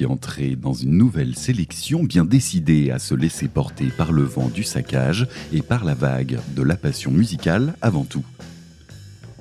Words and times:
qui 0.00 0.06
entrez 0.06 0.56
dans 0.56 0.72
une 0.72 0.96
nouvelle 0.96 1.36
sélection 1.36 2.02
bien 2.04 2.24
décidée 2.24 2.90
à 2.90 2.98
se 2.98 3.14
laisser 3.14 3.48
porter 3.48 3.88
par 3.98 4.12
le 4.12 4.22
vent 4.22 4.48
du 4.48 4.62
saccage 4.62 5.28
et 5.52 5.60
par 5.60 5.84
la 5.84 5.92
vague 5.92 6.38
de 6.56 6.62
la 6.62 6.76
passion 6.76 7.10
musicale 7.10 7.74
avant 7.82 8.04
tout. 8.04 8.24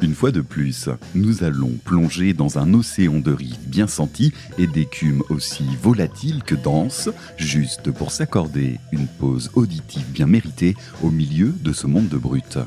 Une 0.02 0.14
fois 0.14 0.31
de 0.31 0.41
plus, 0.41 0.90
nous 1.16 1.45
allons 1.45 1.72
plonger 1.86 2.34
dans 2.34 2.58
un 2.58 2.73
océan 2.73 3.20
de 3.20 3.31
rives 3.31 3.70
bien 3.70 3.88
senti 3.88 4.34
et 4.58 4.67
d'écume 4.67 5.23
aussi 5.30 5.64
volatile 5.81 6.44
que 6.44 6.55
dense, 6.55 7.08
juste 7.38 7.89
pour 7.91 8.12
s'accorder 8.12 8.81
une 8.91 9.08
pause 9.08 9.52
auditive 9.53 10.12
bien 10.12 10.28
méritée 10.28 10.76
au 11.02 11.09
milieu 11.09 11.53
de 11.62 11.72
ce 11.72 11.88
monde 11.88 12.09
de 12.09 12.17
brut. 12.17 12.58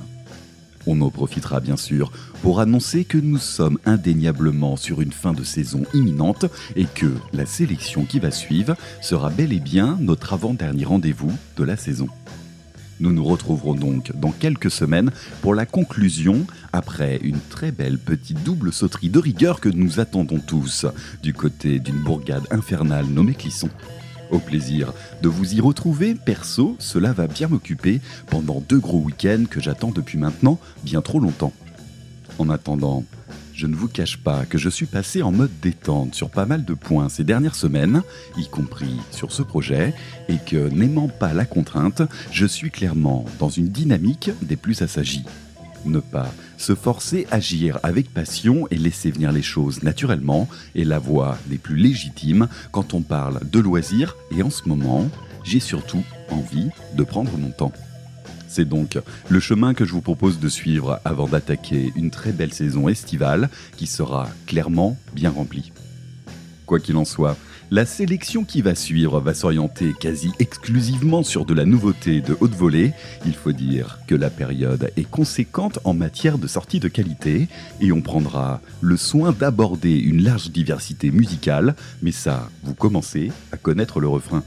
On 0.86 1.00
en 1.00 1.10
profitera 1.10 1.60
bien 1.60 1.76
sûr 1.76 2.10
pour 2.42 2.60
annoncer 2.60 3.04
que 3.04 3.18
nous 3.18 3.38
sommes 3.38 3.78
indéniablement 3.84 4.76
sur 4.76 5.00
une 5.00 5.12
fin 5.12 5.32
de 5.32 5.44
saison 5.44 5.82
imminente 5.94 6.46
et 6.76 6.86
que 6.86 7.12
la 7.32 7.46
sélection 7.46 8.04
qui 8.04 8.18
va 8.18 8.30
suivre 8.30 8.76
sera 9.00 9.30
bel 9.30 9.52
et 9.52 9.60
bien 9.60 9.96
notre 10.00 10.32
avant-dernier 10.32 10.84
rendez-vous 10.84 11.32
de 11.56 11.64
la 11.64 11.76
saison. 11.76 12.08
Nous 13.00 13.12
nous 13.12 13.24
retrouverons 13.24 13.74
donc 13.74 14.12
dans 14.14 14.30
quelques 14.30 14.70
semaines 14.70 15.10
pour 15.40 15.54
la 15.54 15.66
conclusion, 15.66 16.46
après 16.72 17.18
une 17.22 17.40
très 17.50 17.72
belle 17.72 17.98
petite 17.98 18.42
double 18.44 18.72
sauterie 18.72 19.10
de 19.10 19.18
rigueur 19.18 19.60
que 19.60 19.68
nous 19.68 19.98
attendons 19.98 20.38
tous, 20.38 20.86
du 21.22 21.32
côté 21.32 21.80
d'une 21.80 21.98
bourgade 21.98 22.46
infernale 22.50 23.06
nommée 23.06 23.34
Clisson. 23.34 23.70
Au 24.32 24.38
plaisir 24.38 24.94
de 25.20 25.28
vous 25.28 25.54
y 25.54 25.60
retrouver, 25.60 26.14
perso, 26.14 26.74
cela 26.78 27.12
va 27.12 27.26
bien 27.26 27.48
m'occuper 27.48 28.00
pendant 28.28 28.62
deux 28.66 28.78
gros 28.78 28.98
week-ends 28.98 29.44
que 29.48 29.60
j'attends 29.60 29.90
depuis 29.90 30.16
maintenant 30.16 30.58
bien 30.82 31.02
trop 31.02 31.20
longtemps. 31.20 31.52
En 32.38 32.48
attendant, 32.48 33.04
je 33.52 33.66
ne 33.66 33.76
vous 33.76 33.88
cache 33.88 34.16
pas 34.16 34.46
que 34.46 34.56
je 34.56 34.70
suis 34.70 34.86
passé 34.86 35.20
en 35.20 35.32
mode 35.32 35.50
détente 35.60 36.14
sur 36.14 36.30
pas 36.30 36.46
mal 36.46 36.64
de 36.64 36.72
points 36.72 37.10
ces 37.10 37.24
dernières 37.24 37.54
semaines, 37.54 38.00
y 38.38 38.48
compris 38.48 38.96
sur 39.10 39.32
ce 39.32 39.42
projet, 39.42 39.92
et 40.30 40.38
que 40.38 40.70
n'aimant 40.70 41.08
pas 41.08 41.34
la 41.34 41.44
contrainte, 41.44 42.00
je 42.30 42.46
suis 42.46 42.70
clairement 42.70 43.26
dans 43.38 43.50
une 43.50 43.68
dynamique 43.68 44.30
des 44.40 44.56
plus 44.56 44.80
assagies. 44.80 45.26
Ne 45.84 46.00
pas 46.00 46.32
se 46.62 46.76
forcer 46.76 47.26
à 47.30 47.42
agir 47.42 47.80
avec 47.82 48.14
passion 48.14 48.68
et 48.70 48.76
laisser 48.76 49.10
venir 49.10 49.32
les 49.32 49.42
choses 49.42 49.82
naturellement 49.82 50.48
est 50.76 50.84
la 50.84 51.00
voie 51.00 51.36
des 51.46 51.58
plus 51.58 51.74
légitimes 51.74 52.46
quand 52.70 52.94
on 52.94 53.02
parle 53.02 53.40
de 53.50 53.58
loisirs 53.58 54.16
et 54.30 54.44
en 54.44 54.50
ce 54.50 54.68
moment, 54.68 55.10
j'ai 55.42 55.58
surtout 55.58 56.04
envie 56.30 56.68
de 56.94 57.02
prendre 57.02 57.36
mon 57.36 57.50
temps. 57.50 57.72
C'est 58.46 58.68
donc 58.68 58.96
le 59.28 59.40
chemin 59.40 59.74
que 59.74 59.84
je 59.84 59.92
vous 59.92 60.02
propose 60.02 60.38
de 60.38 60.48
suivre 60.48 61.00
avant 61.04 61.26
d'attaquer 61.26 61.92
une 61.96 62.12
très 62.12 62.30
belle 62.30 62.52
saison 62.52 62.88
estivale 62.88 63.50
qui 63.76 63.88
sera 63.88 64.28
clairement 64.46 64.96
bien 65.14 65.30
remplie. 65.30 65.72
Quoi 66.66 66.78
qu'il 66.78 66.96
en 66.96 67.04
soit, 67.04 67.36
la 67.72 67.86
sélection 67.86 68.44
qui 68.44 68.60
va 68.60 68.74
suivre 68.74 69.18
va 69.18 69.32
s'orienter 69.32 69.94
quasi 69.98 70.30
exclusivement 70.38 71.22
sur 71.22 71.46
de 71.46 71.54
la 71.54 71.64
nouveauté 71.64 72.20
de 72.20 72.36
haute 72.38 72.54
volée. 72.54 72.92
Il 73.24 73.32
faut 73.32 73.52
dire 73.52 73.98
que 74.06 74.14
la 74.14 74.28
période 74.28 74.92
est 74.98 75.10
conséquente 75.10 75.78
en 75.84 75.94
matière 75.94 76.36
de 76.36 76.46
sortie 76.46 76.80
de 76.80 76.88
qualité 76.88 77.48
et 77.80 77.90
on 77.90 78.02
prendra 78.02 78.60
le 78.82 78.98
soin 78.98 79.32
d'aborder 79.32 79.98
une 79.98 80.22
large 80.22 80.50
diversité 80.50 81.10
musicale, 81.10 81.74
mais 82.02 82.12
ça, 82.12 82.50
vous 82.62 82.74
commencez 82.74 83.32
à 83.52 83.56
connaître 83.56 84.00
le 84.00 84.08
refrain. 84.08 84.42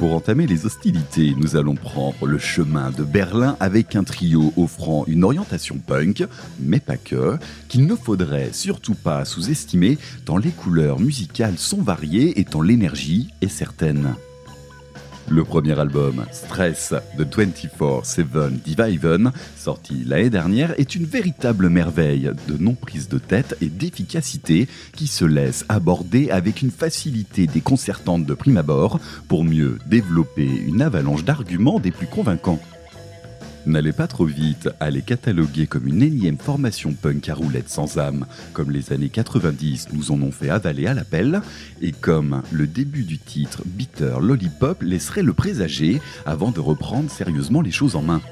Pour 0.00 0.14
entamer 0.14 0.46
les 0.46 0.64
hostilités, 0.64 1.34
nous 1.36 1.56
allons 1.56 1.74
prendre 1.74 2.24
le 2.26 2.38
chemin 2.38 2.90
de 2.90 3.04
Berlin 3.04 3.58
avec 3.60 3.94
un 3.96 4.02
trio 4.02 4.50
offrant 4.56 5.04
une 5.06 5.24
orientation 5.24 5.76
punk, 5.76 6.24
mais 6.58 6.80
pas 6.80 6.96
que, 6.96 7.36
qu'il 7.68 7.84
ne 7.84 7.94
faudrait 7.94 8.54
surtout 8.54 8.94
pas 8.94 9.26
sous-estimer 9.26 9.98
tant 10.24 10.38
les 10.38 10.52
couleurs 10.52 11.00
musicales 11.00 11.58
sont 11.58 11.82
variées 11.82 12.40
et 12.40 12.44
tant 12.44 12.62
l'énergie 12.62 13.28
est 13.42 13.48
certaine. 13.48 14.14
Le 15.30 15.44
premier 15.44 15.78
album, 15.78 16.24
Stress 16.32 16.92
de 17.16 17.24
24-7 17.24 18.50
Diviven, 18.64 19.30
sorti 19.56 20.02
l'année 20.04 20.28
dernière, 20.28 20.74
est 20.76 20.96
une 20.96 21.04
véritable 21.04 21.68
merveille 21.68 22.32
de 22.48 22.56
non-prise 22.58 23.08
de 23.08 23.18
tête 23.18 23.56
et 23.60 23.68
d'efficacité 23.68 24.66
qui 24.96 25.06
se 25.06 25.24
laisse 25.24 25.64
aborder 25.68 26.30
avec 26.30 26.62
une 26.62 26.72
facilité 26.72 27.46
déconcertante 27.46 28.26
de 28.26 28.34
prime 28.34 28.56
abord 28.56 28.98
pour 29.28 29.44
mieux 29.44 29.78
développer 29.86 30.48
une 30.66 30.82
avalanche 30.82 31.24
d'arguments 31.24 31.78
des 31.78 31.92
plus 31.92 32.08
convaincants. 32.08 32.58
N'allez 33.66 33.92
pas 33.92 34.06
trop 34.06 34.24
vite 34.24 34.70
les 34.90 35.02
cataloguer 35.02 35.66
comme 35.66 35.86
une 35.86 36.02
énième 36.02 36.38
formation 36.38 36.94
punk 36.94 37.28
à 37.28 37.34
roulettes 37.34 37.68
sans 37.68 37.98
âme, 37.98 38.26
comme 38.54 38.70
les 38.70 38.92
années 38.92 39.10
90 39.10 39.88
nous 39.92 40.10
en 40.12 40.22
ont 40.22 40.32
fait 40.32 40.48
avaler 40.48 40.86
à 40.86 40.94
l'appel, 40.94 41.42
et 41.82 41.92
comme 41.92 42.42
le 42.50 42.66
début 42.66 43.04
du 43.04 43.18
titre 43.18 43.62
Bitter 43.66 44.14
Lollipop 44.20 44.82
laisserait 44.82 45.22
le 45.22 45.34
présager 45.34 46.00
avant 46.24 46.52
de 46.52 46.60
reprendre 46.60 47.10
sérieusement 47.10 47.60
les 47.60 47.70
choses 47.70 47.96
en 47.96 48.02
main. 48.02 48.22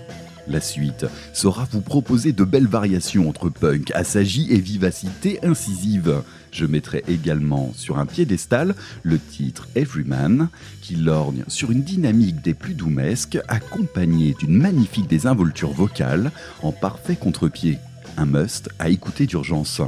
La 0.48 0.62
suite 0.62 1.04
saura 1.34 1.68
vous 1.70 1.82
proposer 1.82 2.32
de 2.32 2.44
belles 2.44 2.66
variations 2.66 3.28
entre 3.28 3.50
punk, 3.50 3.90
assagi 3.94 4.46
et 4.50 4.58
vivacité 4.58 5.38
incisive. 5.42 6.22
Je 6.52 6.66
mettrai 6.66 7.04
également 7.08 7.72
sur 7.74 7.98
un 7.98 8.06
piédestal 8.06 8.74
le 9.02 9.18
titre 9.18 9.68
Everyman, 9.74 10.48
qui 10.80 10.96
lorgne 10.96 11.44
sur 11.48 11.70
une 11.70 11.82
dynamique 11.82 12.42
des 12.42 12.54
plus 12.54 12.74
doumesques, 12.74 13.38
accompagnée 13.48 14.34
d'une 14.38 14.56
magnifique 14.56 15.08
désinvolture 15.08 15.72
vocale 15.72 16.32
en 16.62 16.72
parfait 16.72 17.16
contre-pied. 17.16 17.78
Un 18.16 18.26
must 18.26 18.70
à 18.78 18.88
écouter 18.88 19.26
d'urgence. 19.26 19.80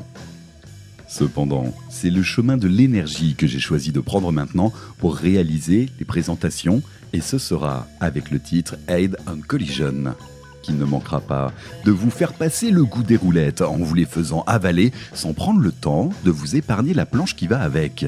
Cependant, 1.09 1.75
c'est 1.89 2.11
le 2.11 2.23
chemin 2.23 2.57
de 2.57 2.69
l'énergie 2.69 3.35
que 3.35 3.49
j'ai 3.49 3.59
choisi 3.59 3.91
de 3.91 3.99
prendre 3.99 4.31
maintenant 4.31 4.73
pour 4.99 5.17
réaliser 5.17 5.89
les 5.99 6.05
présentations, 6.05 6.83
et 7.13 7.21
ce 7.21 7.39
sera 7.39 7.89
avec 7.99 8.31
le 8.31 8.39
titre 8.39 8.77
Aid 8.87 9.17
on 9.27 9.41
Collision 9.41 10.15
qui 10.63 10.73
ne 10.73 10.85
manquera 10.85 11.21
pas 11.21 11.53
de 11.85 11.91
vous 11.91 12.11
faire 12.11 12.33
passer 12.33 12.71
le 12.71 12.85
goût 12.85 13.03
des 13.03 13.17
roulettes 13.17 13.63
en 13.63 13.77
vous 13.77 13.95
les 13.95 14.05
faisant 14.05 14.43
avaler 14.47 14.93
sans 15.15 15.33
prendre 15.33 15.61
le 15.61 15.73
temps 15.73 16.11
de 16.25 16.31
vous 16.31 16.57
épargner 16.57 16.95
la 16.95 17.07
planche 17.07 17.37
qui 17.37 17.47
va 17.47 17.61
avec. 17.61 18.07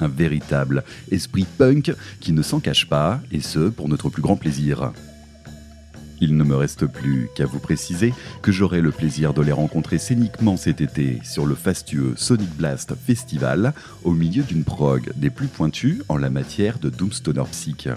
Un 0.00 0.08
véritable 0.08 0.84
esprit 1.10 1.46
punk 1.58 1.92
qui 2.20 2.32
ne 2.32 2.42
s'en 2.42 2.60
cache 2.60 2.88
pas, 2.88 3.20
et 3.32 3.40
ce 3.40 3.68
pour 3.68 3.88
notre 3.88 4.08
plus 4.08 4.22
grand 4.22 4.36
plaisir. 4.36 4.92
Il 6.22 6.36
ne 6.36 6.44
me 6.44 6.54
reste 6.54 6.86
plus 6.86 7.28
qu'à 7.34 7.46
vous 7.46 7.60
préciser 7.60 8.12
que 8.42 8.52
j'aurai 8.52 8.82
le 8.82 8.90
plaisir 8.90 9.32
de 9.32 9.40
les 9.40 9.52
rencontrer 9.52 9.98
scéniquement 9.98 10.58
cet 10.58 10.82
été 10.82 11.18
sur 11.24 11.46
le 11.46 11.54
fastueux 11.54 12.12
Sonic 12.16 12.54
Blast 12.56 12.94
Festival, 12.94 13.72
au 14.04 14.12
milieu 14.12 14.42
d'une 14.42 14.64
prog 14.64 15.12
des 15.16 15.30
plus 15.30 15.46
pointues 15.46 16.02
en 16.08 16.18
la 16.18 16.28
matière 16.28 16.78
de 16.78 16.90
Doomstoner 16.90 17.44
Psych. 17.52 17.88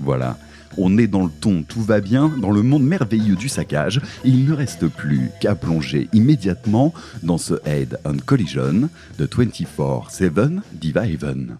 Voilà, 0.00 0.38
on 0.76 0.98
est 0.98 1.06
dans 1.06 1.24
le 1.24 1.30
ton, 1.30 1.62
tout 1.62 1.82
va 1.82 2.00
bien, 2.00 2.32
dans 2.40 2.50
le 2.50 2.62
monde 2.62 2.84
merveilleux 2.84 3.36
du 3.36 3.48
saccage, 3.48 4.00
il 4.24 4.44
ne 4.44 4.52
reste 4.52 4.88
plus 4.88 5.30
qu'à 5.40 5.54
plonger 5.54 6.08
immédiatement 6.12 6.92
dans 7.22 7.38
ce 7.38 7.54
Head 7.64 7.98
on 8.04 8.16
Collision 8.16 8.88
de 9.18 9.26
24-7 9.26 10.60
Diva 10.72 11.02
Haven. 11.02 11.56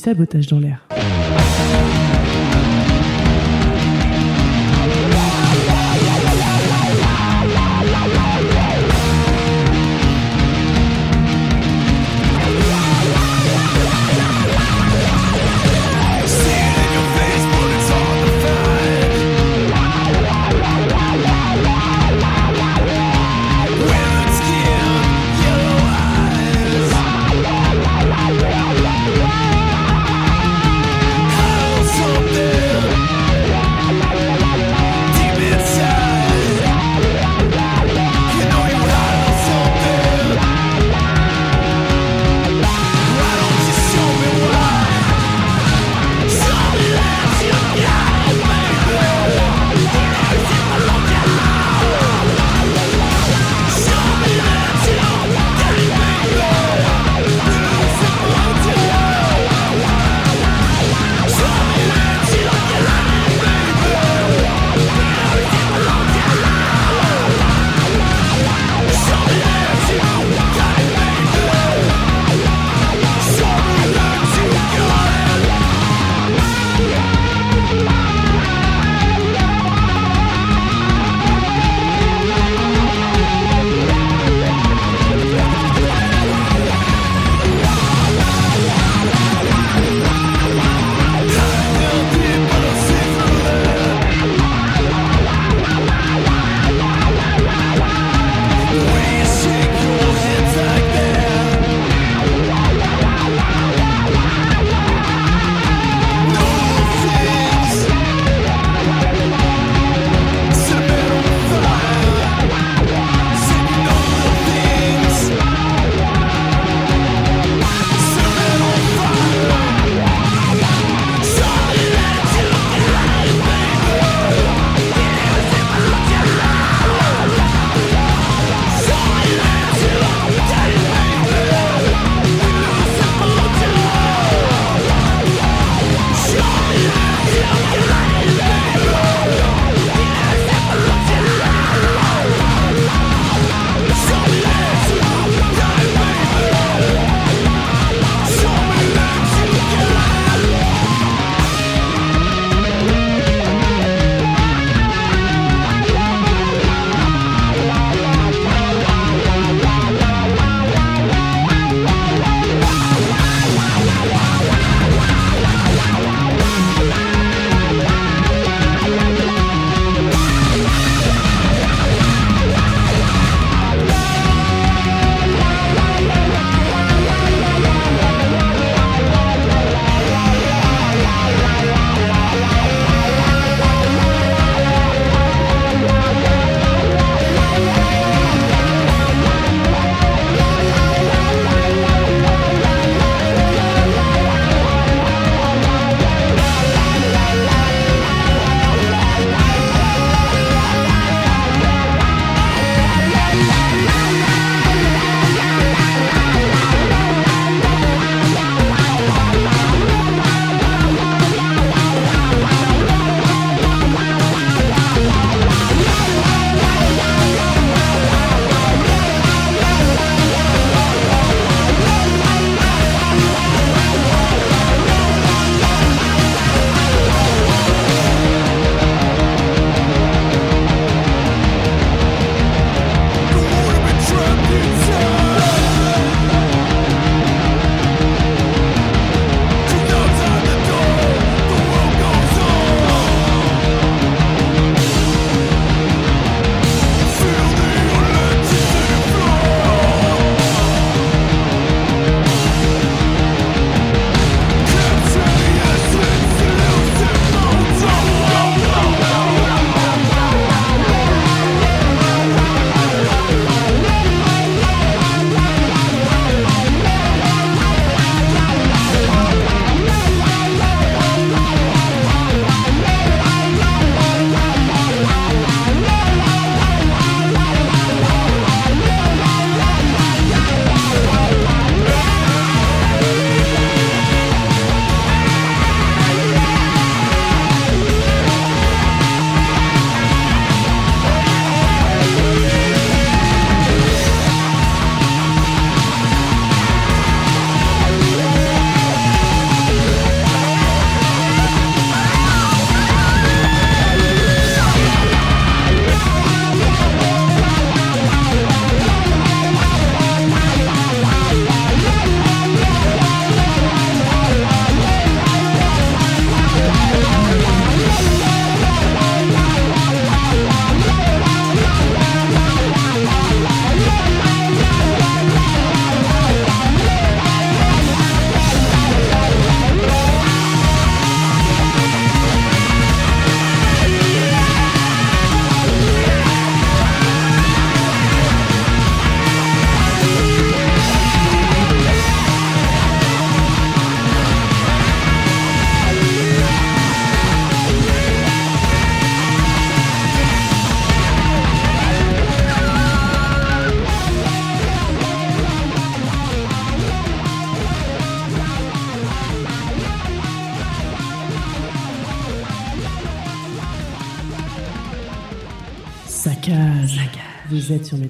Sabotage 0.00 0.46
dans 0.46 0.58
l'air. 0.58 0.80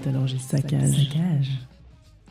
Sur 0.01 0.13
Métallurgie 0.13 0.39
Saccage. 0.39 1.09
Saccage. 1.11 1.51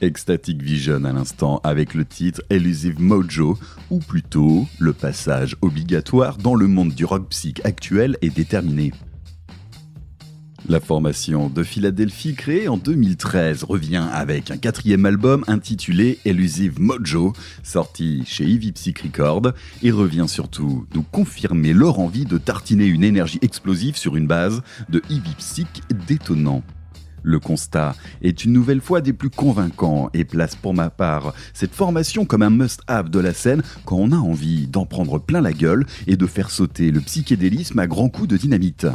Ecstatic 0.02 0.62
Vision 0.62 1.04
à 1.04 1.12
l'instant 1.12 1.60
avec 1.64 1.94
le 1.94 2.06
titre 2.06 2.42
Elusive 2.50 3.00
Mojo, 3.00 3.58
ou 3.90 4.00
plutôt 4.00 4.68
le 4.80 4.94
passage 4.94 5.56
obligatoire 5.62 6.38
dans 6.38 6.56
le 6.56 6.68
monde 6.68 6.94
du 6.94 7.06
rock 7.06 7.28
psych 7.30 7.64
actuel 7.66 8.18
est 8.22 8.36
déterminé. 8.36 8.92
La 10.68 10.80
formation 10.80 11.50
de 11.50 11.64
Philadelphie 11.64 12.34
créée 12.34 12.68
en 12.68 12.78
2013 12.78 13.64
revient 13.64 14.08
avec 14.12 14.52
un 14.52 14.58
quatrième 14.58 15.06
album 15.06 15.44
intitulé 15.48 16.20
Elusive 16.26 16.80
Mojo, 16.80 17.34
sorti 17.64 18.24
chez 18.26 18.46
Ivy 18.46 18.72
Psych 18.72 19.00
Records, 19.00 19.54
et 19.84 19.92
revient 19.92 20.28
surtout 20.28 20.86
nous 20.96 21.04
confirmer 21.04 21.74
leur 21.74 22.00
envie 22.00 22.26
de 22.26 22.38
tartiner 22.38 22.86
une 22.86 23.04
énergie 23.04 23.40
explosive 23.42 23.98
sur 23.98 24.16
une 24.16 24.28
base 24.28 24.62
de 24.90 25.02
Ivy 25.10 25.36
Psych 25.38 25.82
détonnant. 26.08 26.64
Le 27.24 27.40
constat 27.40 27.96
est 28.22 28.46
une 28.46 28.54
nouvelle 28.54 28.82
fois 28.82 29.02
des 29.02 29.14
plus 29.14 29.30
convaincants 29.30 30.10
et 30.14 30.26
place 30.26 30.56
pour 30.56 30.74
ma 30.74 30.90
part 30.90 31.34
cette 31.54 31.74
formation 31.74 32.26
comme 32.26 32.42
un 32.42 32.50
must-have 32.50 33.10
de 33.10 33.20
la 33.20 33.34
scène 33.34 33.64
quand 33.86 33.98
on 33.98 34.12
a 34.12 34.18
envie 34.18 34.68
d'en 34.68 34.86
prendre 34.86 35.20
plein 35.20 35.42
la 35.42 35.54
gueule 35.54 35.86
et 36.08 36.18
de 36.18 36.26
faire 36.26 36.50
sauter 36.50 36.92
le 36.92 37.02
psychédélisme 37.02 37.80
à 37.80 37.88
grands 37.88 38.10
coups 38.10 38.28
de 38.28 38.38
dynamite 38.38 38.88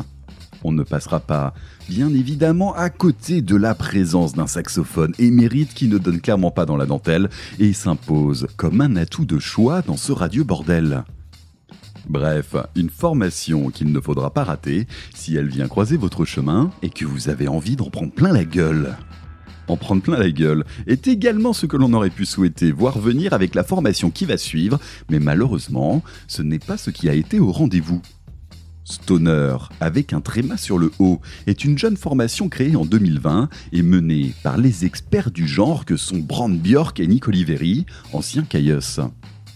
on 0.65 0.73
ne 0.73 0.83
passera 0.83 1.21
pas, 1.21 1.53
bien 1.89 2.09
évidemment, 2.09 2.75
à 2.75 2.89
côté 2.89 3.43
de 3.43 3.55
la 3.55 3.75
présence 3.75 4.33
d'un 4.33 4.47
saxophone 4.47 5.13
émérite 5.19 5.75
qui 5.75 5.89
ne 5.89 5.99
donne 5.99 6.21
clairement 6.21 6.51
pas 6.51 6.65
dans 6.65 6.79
la 6.79 6.87
dentelle 6.87 7.29
et 7.59 7.75
s'impose 7.75 8.47
comme 8.57 8.81
un 8.81 8.97
atout 8.97 9.27
de 9.27 9.39
choix 9.39 9.83
dans 9.83 9.99
ce 9.99 10.11
radieux 10.11 10.45
bordel. 10.45 11.05
Bref, 12.09 12.55
une 12.77 12.91
formation 12.91 13.71
qu'il 13.71 13.93
ne 13.93 14.01
faudra 14.01 14.33
pas 14.33 14.45
rater 14.45 14.87
si 15.15 15.37
elle 15.37 15.49
vient 15.49 15.69
croiser 15.69 15.97
votre 15.97 16.25
chemin 16.25 16.71
et 16.83 16.91
que 16.91 17.05
vous 17.05 17.29
avez 17.29 17.49
envie 17.49 17.77
d'en 17.77 17.91
prendre 17.91 18.13
plein 18.13 18.33
la 18.33 18.45
gueule. 18.45 18.97
En 19.69 19.77
prendre 19.77 20.03
plein 20.03 20.19
la 20.19 20.31
gueule 20.31 20.65
est 20.87 21.09
également 21.09 21.55
ce 21.55 21.65
que 21.65 21.77
l'on 21.77 21.95
aurait 21.95 22.11
pu 22.11 22.27
souhaiter 22.27 22.71
voir 22.71 22.99
venir 22.99 23.33
avec 23.33 23.55
la 23.55 23.65
formation 23.65 24.11
qui 24.11 24.27
va 24.27 24.37
suivre, 24.37 24.79
mais 25.11 25.19
malheureusement, 25.19 26.03
ce 26.29 26.43
n'est 26.43 26.59
pas 26.59 26.77
ce 26.77 26.91
qui 26.91 27.09
a 27.09 27.15
été 27.15 27.41
au 27.41 27.51
rendez-vous. 27.51 28.03
Stoner, 28.85 29.57
avec 29.81 30.13
un 30.13 30.21
tréma 30.21 30.59
sur 30.59 30.77
le 30.77 30.93
haut, 30.99 31.23
est 31.47 31.65
une 31.65 31.79
jeune 31.79 31.97
formation 31.97 32.51
créée 32.51 32.77
en 32.77 32.85
2020 32.85 33.49
et 33.73 33.83
menée 33.83 34.35
par 34.43 34.59
les 34.59 34.85
experts 34.85 35.31
du 35.31 35.49
genre 35.49 35.87
que 35.87 35.97
sont 35.97 36.19
Brand 36.19 36.55
Bjork 36.55 37.01
et 37.01 37.07
Nick 37.07 37.27
Oliveri, 37.29 37.87
anciens. 38.13 38.45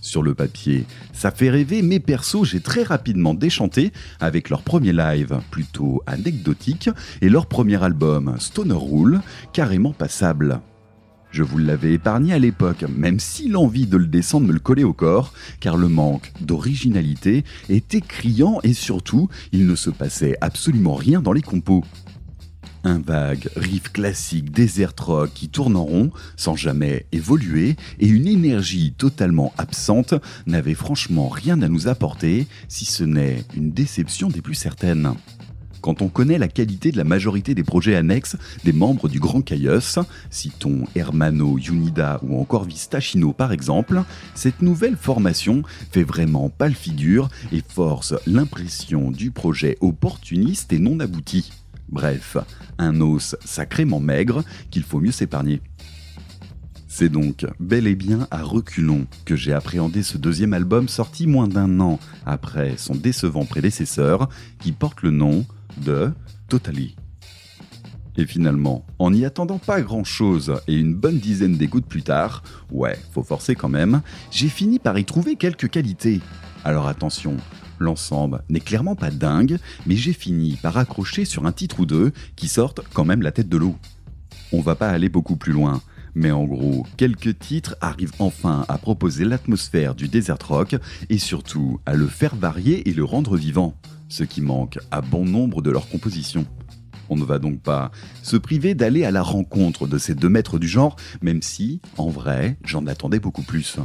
Sur 0.00 0.22
le 0.22 0.34
papier, 0.34 0.84
ça 1.12 1.30
fait 1.30 1.50
rêver, 1.50 1.82
mais 1.82 2.00
perso, 2.00 2.44
j'ai 2.44 2.60
très 2.60 2.82
rapidement 2.82 3.34
déchanté 3.34 3.92
avec 4.20 4.48
leur 4.48 4.62
premier 4.62 4.92
live, 4.92 5.40
plutôt 5.50 6.02
anecdotique, 6.06 6.90
et 7.20 7.28
leur 7.28 7.46
premier 7.46 7.82
album, 7.82 8.36
Stoner 8.38 8.74
Rule, 8.78 9.20
carrément 9.52 9.92
passable. 9.92 10.60
Je 11.30 11.42
vous 11.42 11.58
l'avais 11.58 11.92
épargné 11.92 12.32
à 12.32 12.38
l'époque, 12.38 12.84
même 12.88 13.20
si 13.20 13.48
l'envie 13.48 13.86
de 13.86 13.98
le 13.98 14.06
descendre 14.06 14.46
me 14.46 14.52
le 14.52 14.60
collait 14.60 14.84
au 14.84 14.94
corps, 14.94 15.34
car 15.60 15.76
le 15.76 15.88
manque 15.88 16.32
d'originalité 16.40 17.44
était 17.68 18.00
criant 18.00 18.60
et 18.62 18.72
surtout, 18.72 19.28
il 19.52 19.66
ne 19.66 19.74
se 19.74 19.90
passait 19.90 20.36
absolument 20.40 20.94
rien 20.94 21.20
dans 21.20 21.32
les 21.32 21.42
compos. 21.42 21.84
Un 22.84 22.98
vague 22.98 23.48
riff 23.56 23.90
classique 23.92 24.52
desert 24.52 24.94
rock 25.00 25.30
qui 25.34 25.48
tourne 25.48 25.76
en 25.76 25.84
rond 25.84 26.10
sans 26.36 26.54
jamais 26.54 27.06
évoluer 27.10 27.76
et 27.98 28.06
une 28.06 28.28
énergie 28.28 28.94
totalement 28.96 29.52
absente 29.58 30.14
n'avait 30.46 30.74
franchement 30.74 31.28
rien 31.28 31.60
à 31.62 31.68
nous 31.68 31.88
apporter 31.88 32.46
si 32.68 32.84
ce 32.84 33.02
n'est 33.02 33.44
une 33.56 33.72
déception 33.72 34.28
des 34.28 34.42
plus 34.42 34.54
certaines. 34.54 35.14
Quand 35.80 36.02
on 36.02 36.08
connaît 36.08 36.38
la 36.38 36.48
qualité 36.48 36.90
de 36.90 36.96
la 36.96 37.04
majorité 37.04 37.54
des 37.54 37.62
projets 37.62 37.94
annexes 37.94 38.36
des 38.64 38.72
membres 38.72 39.08
du 39.08 39.20
Grand 39.20 39.42
Caius, 39.42 39.98
citons 40.30 40.84
Hermano, 40.94 41.58
Unida 41.58 42.20
ou 42.22 42.40
encore 42.40 42.64
Vistachino 42.64 43.32
par 43.32 43.52
exemple, 43.52 44.02
cette 44.34 44.62
nouvelle 44.62 44.96
formation 44.96 45.62
fait 45.90 46.02
vraiment 46.04 46.48
pâle 46.48 46.74
figure 46.74 47.28
et 47.52 47.62
force 47.66 48.14
l'impression 48.26 49.10
du 49.10 49.30
projet 49.30 49.78
opportuniste 49.80 50.72
et 50.72 50.78
non 50.78 51.00
abouti. 51.00 51.50
Bref, 51.88 52.36
un 52.78 53.00
os 53.00 53.36
sacrément 53.44 54.00
maigre 54.00 54.44
qu'il 54.70 54.82
faut 54.82 55.00
mieux 55.00 55.12
s'épargner. 55.12 55.62
C'est 56.86 57.08
donc 57.08 57.46
bel 57.60 57.86
et 57.86 57.94
bien 57.94 58.26
à 58.30 58.42
reculons 58.42 59.06
que 59.24 59.36
j'ai 59.36 59.52
appréhendé 59.52 60.02
ce 60.02 60.18
deuxième 60.18 60.52
album 60.52 60.88
sorti 60.88 61.26
moins 61.26 61.46
d'un 61.46 61.80
an 61.80 62.00
après 62.26 62.76
son 62.76 62.94
décevant 62.94 63.44
prédécesseur 63.44 64.28
qui 64.58 64.72
porte 64.72 65.02
le 65.02 65.10
nom 65.10 65.46
de 65.76 66.10
Totally. 66.48 66.96
Et 68.16 68.26
finalement, 68.26 68.84
en 68.98 69.12
n'y 69.12 69.24
attendant 69.24 69.58
pas 69.58 69.80
grand 69.80 70.02
chose 70.02 70.54
et 70.66 70.74
une 70.74 70.94
bonne 70.94 71.18
dizaine 71.18 71.56
d'écoutes 71.56 71.86
plus 71.86 72.02
tard, 72.02 72.42
ouais, 72.72 72.98
faut 73.12 73.22
forcer 73.22 73.54
quand 73.54 73.68
même, 73.68 74.02
j'ai 74.32 74.48
fini 74.48 74.80
par 74.80 74.98
y 74.98 75.04
trouver 75.04 75.36
quelques 75.36 75.70
qualités. 75.70 76.20
Alors 76.64 76.88
attention, 76.88 77.36
l'ensemble 77.78 78.42
n'est 78.48 78.60
clairement 78.60 78.96
pas 78.96 79.10
dingue, 79.10 79.58
mais 79.86 79.96
j'ai 79.96 80.12
fini 80.12 80.58
par 80.62 80.76
accrocher 80.76 81.24
sur 81.24 81.46
un 81.46 81.52
titre 81.52 81.80
ou 81.80 81.86
deux 81.86 82.12
qui 82.36 82.48
sortent 82.48 82.80
quand 82.92 83.04
même 83.04 83.22
la 83.22 83.32
tête 83.32 83.48
de 83.48 83.56
l'eau. 83.56 83.76
On 84.52 84.60
va 84.60 84.74
pas 84.74 84.88
aller 84.88 85.08
beaucoup 85.08 85.36
plus 85.36 85.52
loin, 85.52 85.82
mais 86.14 86.30
en 86.30 86.44
gros, 86.44 86.86
quelques 86.96 87.38
titres 87.38 87.76
arrivent 87.80 88.14
enfin 88.18 88.64
à 88.68 88.78
proposer 88.78 89.24
l'atmosphère 89.24 89.94
du 89.94 90.08
desert 90.08 90.38
rock 90.46 90.76
et 91.10 91.18
surtout 91.18 91.80
à 91.86 91.94
le 91.94 92.06
faire 92.06 92.34
varier 92.34 92.88
et 92.88 92.92
le 92.92 93.04
rendre 93.04 93.36
vivant 93.36 93.74
ce 94.08 94.24
qui 94.24 94.40
manque 94.40 94.78
à 94.90 95.00
bon 95.00 95.24
nombre 95.24 95.62
de 95.62 95.70
leurs 95.70 95.88
compositions. 95.88 96.46
On 97.10 97.16
ne 97.16 97.24
va 97.24 97.38
donc 97.38 97.60
pas 97.60 97.90
se 98.22 98.36
priver 98.36 98.74
d'aller 98.74 99.04
à 99.04 99.10
la 99.10 99.22
rencontre 99.22 99.86
de 99.86 99.98
ces 99.98 100.14
deux 100.14 100.28
maîtres 100.28 100.58
du 100.58 100.68
genre, 100.68 100.96
même 101.22 101.42
si, 101.42 101.80
en 101.96 102.08
vrai, 102.08 102.58
j'en 102.64 102.86
attendais 102.86 103.20
beaucoup 103.20 103.42
plus. 103.42 103.78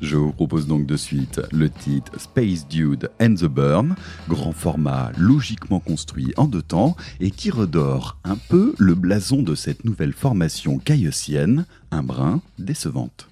Je 0.00 0.16
vous 0.16 0.32
propose 0.32 0.66
donc 0.66 0.86
de 0.86 0.96
suite 0.96 1.40
le 1.52 1.68
titre 1.68 2.20
Space 2.20 2.68
Dude 2.68 3.10
and 3.20 3.34
the 3.34 3.46
Burn, 3.46 3.96
grand 4.28 4.52
format 4.52 5.10
logiquement 5.18 5.80
construit 5.80 6.32
en 6.36 6.46
deux 6.46 6.62
temps 6.62 6.96
et 7.20 7.30
qui 7.30 7.50
redore 7.50 8.16
un 8.24 8.36
peu 8.36 8.74
le 8.78 8.94
blason 8.94 9.42
de 9.42 9.54
cette 9.54 9.84
nouvelle 9.84 10.12
formation 10.12 10.78
caïotienne, 10.78 11.66
un 11.90 12.02
brin 12.02 12.40
décevante. 12.58 13.28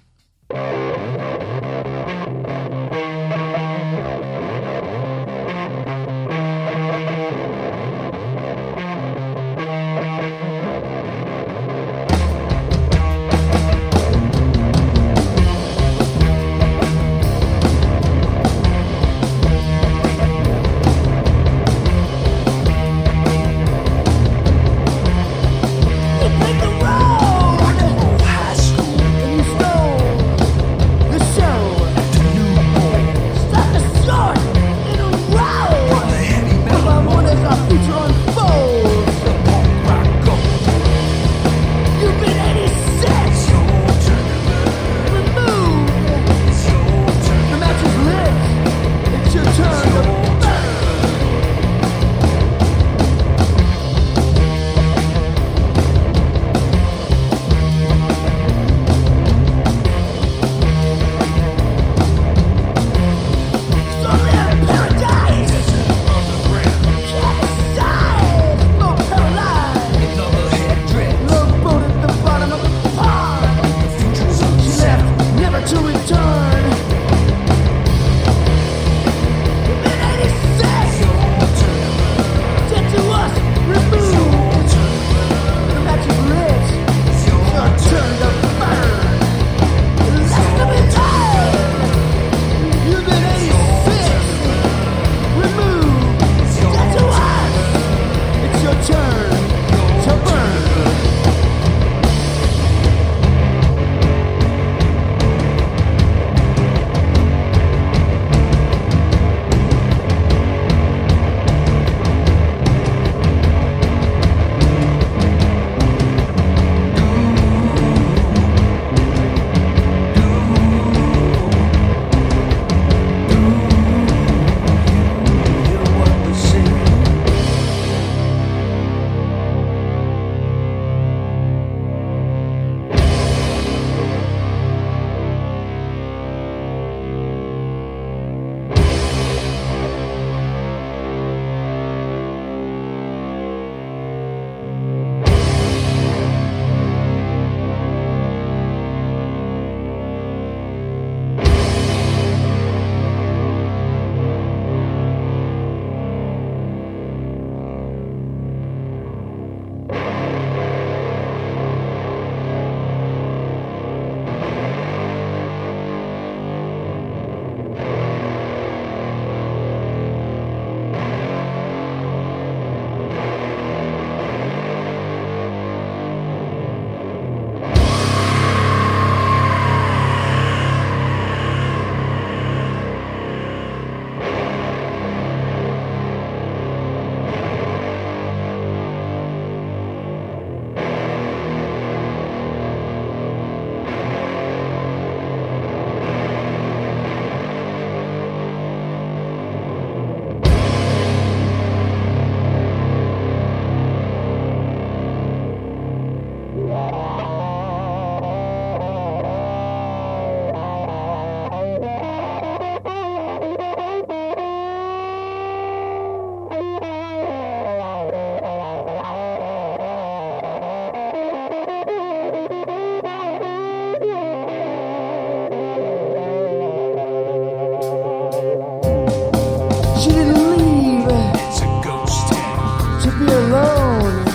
She 229.99 230.09
didn't 230.09 230.57
leave 230.57 231.07
it's 231.09 231.61
a 231.61 231.81
ghost 231.83 232.27
town. 232.27 233.01
to 233.01 233.09
be 233.17 233.25
alone. 233.25 234.25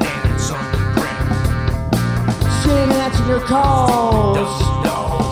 Hands 0.00 0.50
on 0.50 0.64
the 0.72 0.78
ground. 0.94 1.30
She 2.60 2.70
ain't 2.70 2.90
answering 2.90 3.28
your 3.28 3.40
calls. 3.46 4.52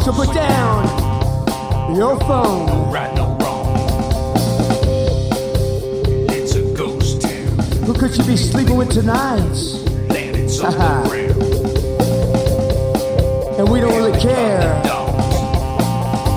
So 0.04 0.12
put 0.12 0.32
down 0.32 0.86
your 1.96 2.20
phone. 2.20 2.66
No 2.66 2.84
right, 2.92 3.12
no 3.16 3.36
wrong. 3.40 3.66
It's 6.30 6.54
a 6.54 6.62
ghost 6.74 7.22
town. 7.22 7.58
Who 7.84 7.94
could 7.94 8.14
she 8.14 8.22
be 8.22 8.36
sleeping 8.36 8.76
with 8.76 8.90
tonight? 8.92 9.40
On 9.40 10.70
the 10.70 10.76
ground. 10.76 11.10
And 13.58 13.68
we 13.68 13.80
don't 13.80 13.96
really 13.96 14.18
care 14.20 14.72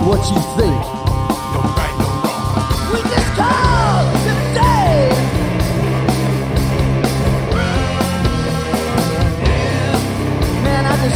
what 0.08 0.28
you 0.32 0.42
think. 0.58 0.95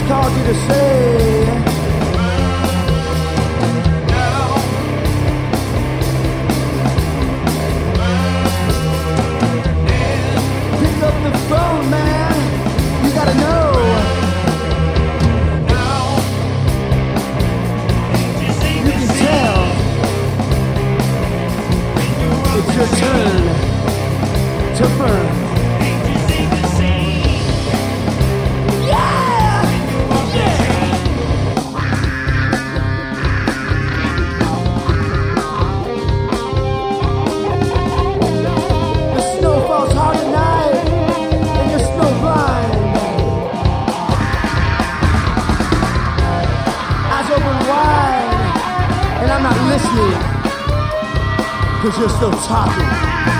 Called 0.10 0.36
you 0.36 0.44
to 0.44 0.56
say. 0.56 1.46
Pick 10.80 11.04
up 11.04 11.16
the 11.22 11.32
phone, 11.48 11.90
man. 11.92 12.36
You 13.06 13.10
gotta 13.14 13.36
know. 13.36 13.72
You 18.82 18.92
can 18.92 19.08
tell. 19.20 19.62
It's 22.58 22.74
your 22.76 22.88
turn 22.98 23.44
to 24.76 24.84
burn. 24.98 25.39
just 52.00 52.22
no 52.22 52.32
talking. 52.32 53.39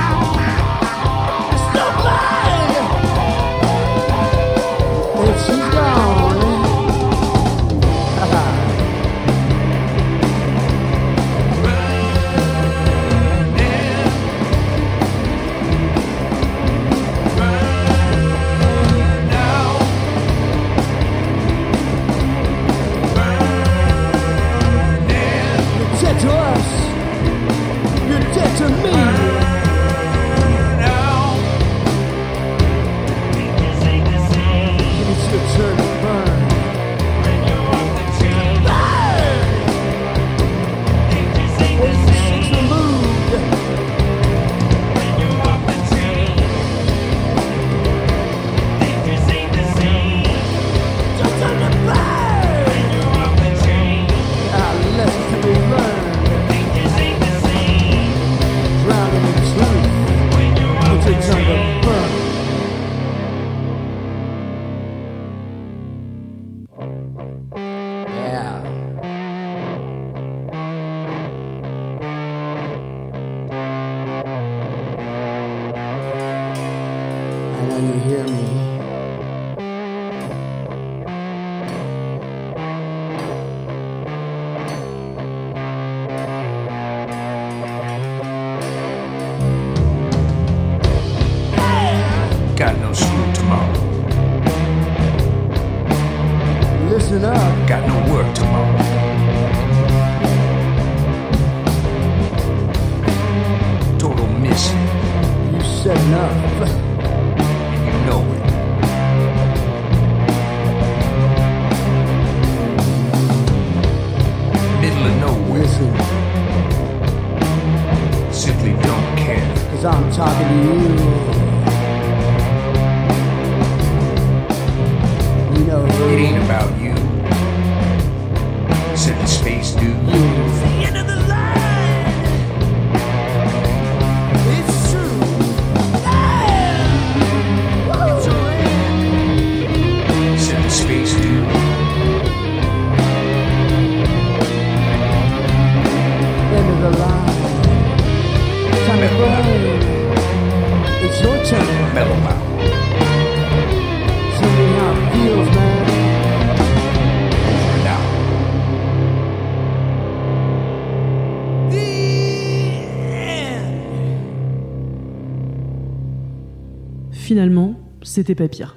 C'était 168.20 168.36
pas 168.36 168.50
pire. 168.50 168.76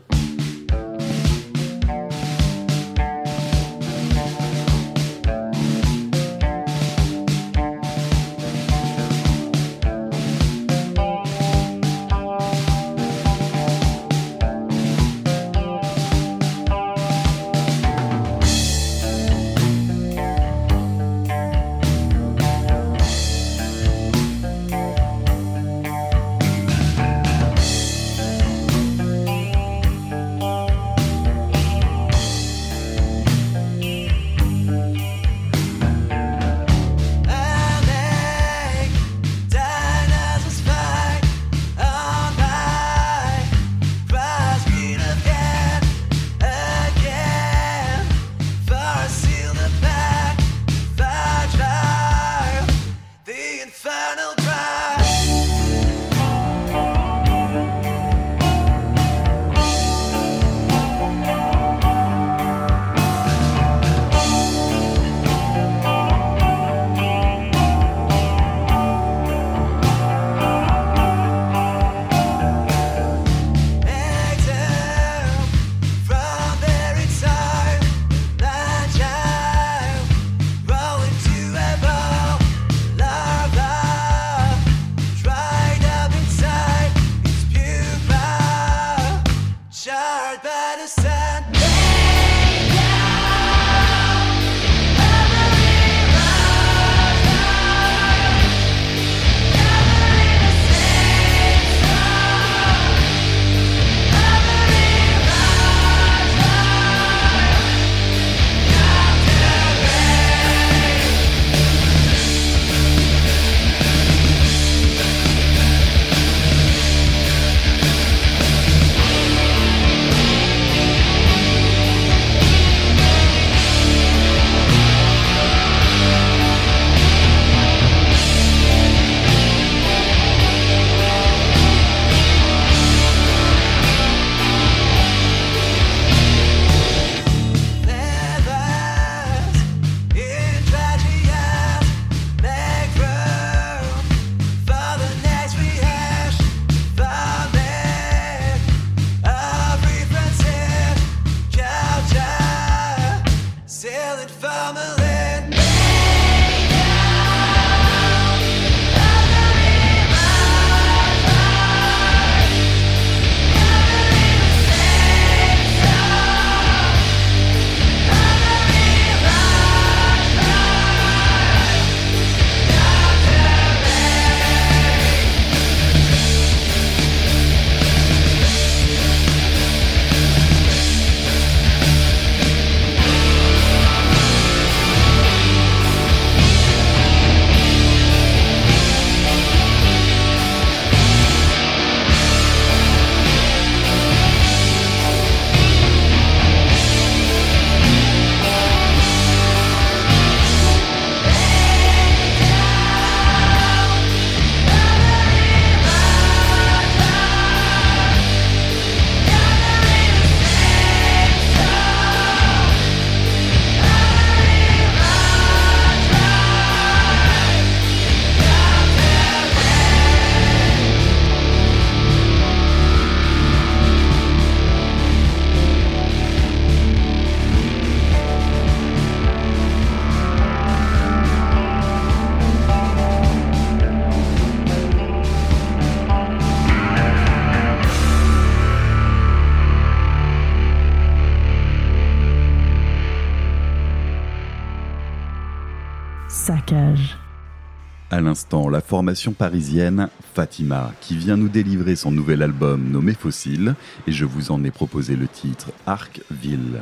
L'instant, 248.32 248.70
la 248.70 248.80
formation 248.80 249.32
parisienne 249.32 250.08
Fatima, 250.32 250.94
qui 251.02 251.18
vient 251.18 251.36
nous 251.36 251.50
délivrer 251.50 251.96
son 251.96 252.10
nouvel 252.10 252.40
album 252.40 252.82
nommé 252.90 253.12
Fossile, 253.12 253.74
et 254.06 254.12
je 254.12 254.24
vous 254.24 254.50
en 254.50 254.64
ai 254.64 254.70
proposé 254.70 255.16
le 255.16 255.28
titre 255.28 255.70
Arkville. 255.84 256.80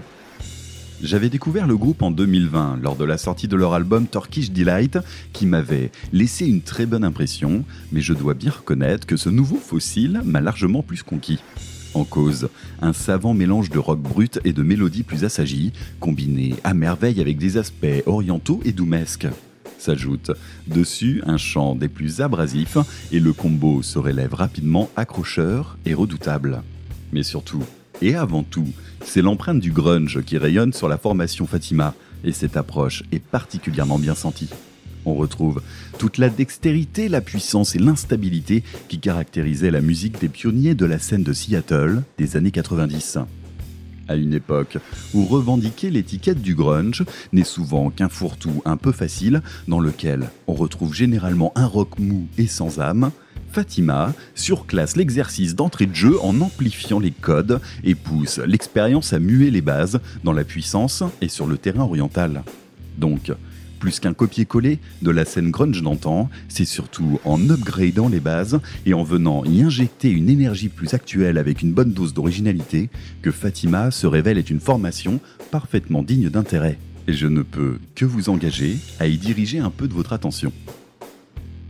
J'avais 1.02 1.28
découvert 1.28 1.66
le 1.66 1.76
groupe 1.76 2.02
en 2.02 2.12
2020 2.12 2.78
lors 2.80 2.94
de 2.94 3.04
la 3.04 3.18
sortie 3.18 3.48
de 3.48 3.56
leur 3.56 3.74
album 3.74 4.06
Turkish 4.06 4.52
Delight 4.52 5.00
qui 5.32 5.44
m'avait 5.44 5.90
laissé 6.12 6.46
une 6.46 6.62
très 6.62 6.86
bonne 6.86 7.02
impression, 7.02 7.64
mais 7.90 8.00
je 8.00 8.14
dois 8.14 8.34
bien 8.34 8.52
reconnaître 8.52 9.04
que 9.04 9.16
ce 9.16 9.28
nouveau 9.28 9.56
fossile 9.56 10.22
m'a 10.24 10.40
largement 10.40 10.84
plus 10.84 11.02
conquis. 11.02 11.40
En 11.94 12.04
cause, 12.04 12.48
un 12.80 12.92
savant 12.92 13.34
mélange 13.34 13.70
de 13.70 13.80
rock 13.80 13.98
brut 13.98 14.38
et 14.44 14.52
de 14.52 14.62
mélodies 14.62 15.02
plus 15.02 15.24
assagies, 15.24 15.72
combinés 15.98 16.54
à 16.62 16.74
merveille 16.74 17.20
avec 17.20 17.38
des 17.38 17.56
aspects 17.56 18.04
orientaux 18.06 18.60
et 18.64 18.70
doumesques. 18.70 19.26
S'ajoute 19.80 20.32
dessus 20.66 21.22
un 21.24 21.38
chant 21.38 21.74
des 21.74 21.88
plus 21.88 22.20
abrasifs 22.20 22.76
et 23.12 23.18
le 23.18 23.32
combo 23.32 23.80
se 23.80 23.98
relève 23.98 24.34
rapidement 24.34 24.90
accrocheur 24.94 25.78
et 25.86 25.94
redoutable. 25.94 26.62
Mais 27.12 27.22
surtout, 27.22 27.64
et 28.02 28.14
avant 28.14 28.42
tout, 28.42 28.68
c'est 29.02 29.22
l'empreinte 29.22 29.58
du 29.58 29.72
grunge 29.72 30.22
qui 30.22 30.36
rayonne 30.36 30.74
sur 30.74 30.86
la 30.86 30.98
formation 30.98 31.46
Fatima, 31.46 31.94
et 32.24 32.32
cette 32.32 32.58
approche 32.58 33.04
est 33.10 33.24
particulièrement 33.24 33.98
bien 33.98 34.14
sentie. 34.14 34.50
On 35.06 35.14
retrouve 35.14 35.62
toute 35.98 36.18
la 36.18 36.28
dextérité, 36.28 37.08
la 37.08 37.22
puissance 37.22 37.74
et 37.74 37.78
l'instabilité 37.78 38.62
qui 38.88 39.00
caractérisaient 39.00 39.70
la 39.70 39.80
musique 39.80 40.20
des 40.20 40.28
pionniers 40.28 40.74
de 40.74 40.84
la 40.84 40.98
scène 40.98 41.22
de 41.22 41.32
Seattle 41.32 42.02
des 42.18 42.36
années 42.36 42.50
90. 42.50 43.18
À 44.10 44.16
une 44.16 44.34
époque 44.34 44.76
où 45.14 45.24
revendiquer 45.24 45.88
l'étiquette 45.88 46.42
du 46.42 46.56
grunge 46.56 47.04
n'est 47.32 47.44
souvent 47.44 47.90
qu'un 47.90 48.08
fourre-tout 48.08 48.60
un 48.64 48.76
peu 48.76 48.90
facile 48.90 49.40
dans 49.68 49.78
lequel 49.78 50.30
on 50.48 50.54
retrouve 50.54 50.92
généralement 50.92 51.52
un 51.54 51.66
rock 51.66 51.96
mou 52.00 52.26
et 52.36 52.48
sans 52.48 52.80
âme, 52.80 53.12
Fatima 53.52 54.12
surclasse 54.34 54.96
l'exercice 54.96 55.54
d'entrée 55.54 55.86
de 55.86 55.94
jeu 55.94 56.20
en 56.22 56.40
amplifiant 56.40 56.98
les 56.98 57.12
codes 57.12 57.60
et 57.84 57.94
pousse 57.94 58.38
l'expérience 58.38 59.12
à 59.12 59.20
muer 59.20 59.52
les 59.52 59.62
bases 59.62 60.00
dans 60.24 60.32
la 60.32 60.42
puissance 60.42 61.04
et 61.20 61.28
sur 61.28 61.46
le 61.46 61.56
terrain 61.56 61.84
oriental. 61.84 62.42
Donc, 62.98 63.30
plus 63.80 63.98
qu'un 63.98 64.12
copier-coller 64.12 64.78
de 65.02 65.10
la 65.10 65.24
scène 65.24 65.50
grunge 65.50 65.82
d'antan, 65.82 66.30
c'est 66.48 66.64
surtout 66.64 67.18
en 67.24 67.40
upgradant 67.50 68.08
les 68.08 68.20
bases 68.20 68.60
et 68.86 68.94
en 68.94 69.02
venant 69.02 69.44
y 69.44 69.62
injecter 69.62 70.10
une 70.10 70.28
énergie 70.28 70.68
plus 70.68 70.94
actuelle 70.94 71.38
avec 71.38 71.62
une 71.62 71.72
bonne 71.72 71.92
dose 71.92 72.14
d'originalité 72.14 72.90
que 73.22 73.32
Fatima 73.32 73.90
se 73.90 74.06
révèle 74.06 74.38
être 74.38 74.50
une 74.50 74.60
formation 74.60 75.18
parfaitement 75.50 76.04
digne 76.04 76.28
d'intérêt. 76.28 76.78
Et 77.08 77.14
je 77.14 77.26
ne 77.26 77.42
peux 77.42 77.78
que 77.96 78.04
vous 78.04 78.28
engager 78.28 78.76
à 79.00 79.08
y 79.08 79.16
diriger 79.16 79.58
un 79.58 79.70
peu 79.70 79.88
de 79.88 79.94
votre 79.94 80.12
attention. 80.12 80.52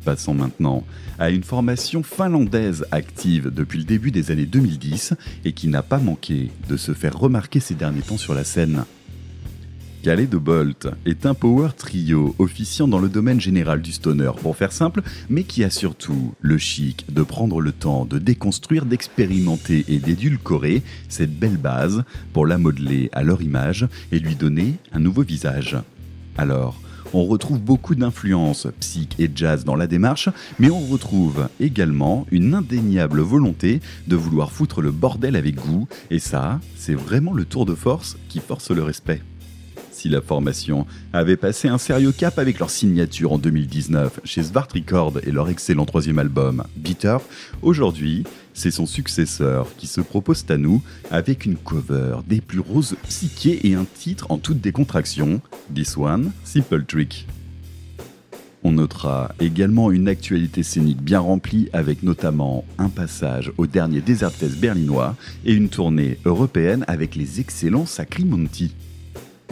Passons 0.04 0.34
maintenant 0.34 0.84
à 1.18 1.30
une 1.30 1.44
formation 1.44 2.02
finlandaise 2.02 2.84
active 2.90 3.50
depuis 3.54 3.78
le 3.78 3.84
début 3.84 4.10
des 4.10 4.30
années 4.30 4.46
2010 4.46 5.14
et 5.44 5.52
qui 5.52 5.68
n'a 5.68 5.82
pas 5.82 5.98
manqué 5.98 6.50
de 6.68 6.76
se 6.76 6.92
faire 6.92 7.16
remarquer 7.16 7.60
ces 7.60 7.74
derniers 7.74 8.02
temps 8.02 8.18
sur 8.18 8.34
la 8.34 8.44
scène. 8.44 8.84
Calais 10.02 10.26
de 10.26 10.38
Bolt 10.38 10.88
est 11.04 11.26
un 11.26 11.34
power 11.34 11.68
trio 11.76 12.34
officiant 12.38 12.88
dans 12.88 13.00
le 13.00 13.10
domaine 13.10 13.38
général 13.38 13.82
du 13.82 13.92
stoner 13.92 14.30
pour 14.40 14.56
faire 14.56 14.72
simple, 14.72 15.02
mais 15.28 15.42
qui 15.42 15.62
a 15.62 15.68
surtout 15.68 16.32
le 16.40 16.56
chic 16.56 17.04
de 17.12 17.22
prendre 17.22 17.60
le 17.60 17.70
temps 17.70 18.06
de 18.06 18.18
déconstruire, 18.18 18.86
d'expérimenter 18.86 19.84
et 19.88 19.98
d'édulcorer 19.98 20.82
cette 21.10 21.38
belle 21.38 21.58
base 21.58 22.02
pour 22.32 22.46
la 22.46 22.56
modeler 22.56 23.10
à 23.12 23.22
leur 23.22 23.42
image 23.42 23.88
et 24.10 24.18
lui 24.18 24.36
donner 24.36 24.76
un 24.92 25.00
nouveau 25.00 25.22
visage. 25.22 25.76
Alors, 26.38 26.80
on 27.12 27.26
retrouve 27.26 27.60
beaucoup 27.60 27.94
d'influences 27.94 28.68
psych 28.80 29.16
et 29.18 29.30
jazz 29.34 29.64
dans 29.64 29.76
la 29.76 29.86
démarche, 29.86 30.30
mais 30.58 30.70
on 30.70 30.80
retrouve 30.80 31.48
également 31.60 32.26
une 32.30 32.54
indéniable 32.54 33.20
volonté 33.20 33.80
de 34.06 34.16
vouloir 34.16 34.50
foutre 34.50 34.80
le 34.80 34.92
bordel 34.92 35.36
avec 35.36 35.56
goût, 35.56 35.88
et 36.10 36.20
ça, 36.20 36.58
c'est 36.74 36.94
vraiment 36.94 37.34
le 37.34 37.44
tour 37.44 37.66
de 37.66 37.74
force 37.74 38.16
qui 38.30 38.38
force 38.38 38.70
le 38.70 38.82
respect. 38.82 39.20
Si 40.00 40.08
la 40.08 40.22
formation 40.22 40.86
avait 41.12 41.36
passé 41.36 41.68
un 41.68 41.76
sérieux 41.76 42.12
cap 42.12 42.38
avec 42.38 42.58
leur 42.58 42.70
signature 42.70 43.32
en 43.32 43.38
2019 43.38 44.20
chez 44.24 44.44
Svart 44.44 44.68
Record 44.74 45.18
et 45.24 45.30
leur 45.30 45.50
excellent 45.50 45.84
troisième 45.84 46.18
album, 46.18 46.64
Bitter, 46.74 47.18
aujourd'hui, 47.60 48.24
c'est 48.54 48.70
son 48.70 48.86
successeur 48.86 49.66
qui 49.76 49.86
se 49.86 50.00
propose 50.00 50.46
à 50.48 50.56
nous 50.56 50.82
avec 51.10 51.44
une 51.44 51.56
cover 51.56 52.16
des 52.26 52.40
plus 52.40 52.60
roses 52.60 52.96
psychés 53.10 53.68
et 53.68 53.74
un 53.74 53.84
titre 53.84 54.30
en 54.30 54.38
toute 54.38 54.62
décontraction, 54.62 55.42
This 55.74 55.98
One, 55.98 56.32
Simple 56.44 56.84
Trick. 56.86 57.26
On 58.64 58.72
notera 58.72 59.34
également 59.38 59.90
une 59.90 60.08
actualité 60.08 60.62
scénique 60.62 61.02
bien 61.02 61.20
remplie 61.20 61.68
avec 61.74 62.02
notamment 62.02 62.64
un 62.78 62.88
passage 62.88 63.52
au 63.58 63.66
dernier 63.66 64.00
Desert 64.00 64.32
Fest 64.32 64.56
berlinois 64.56 65.14
et 65.44 65.52
une 65.52 65.68
tournée 65.68 66.16
européenne 66.24 66.86
avec 66.88 67.16
les 67.16 67.38
excellents 67.38 67.84
Sacrimonti. 67.84 68.72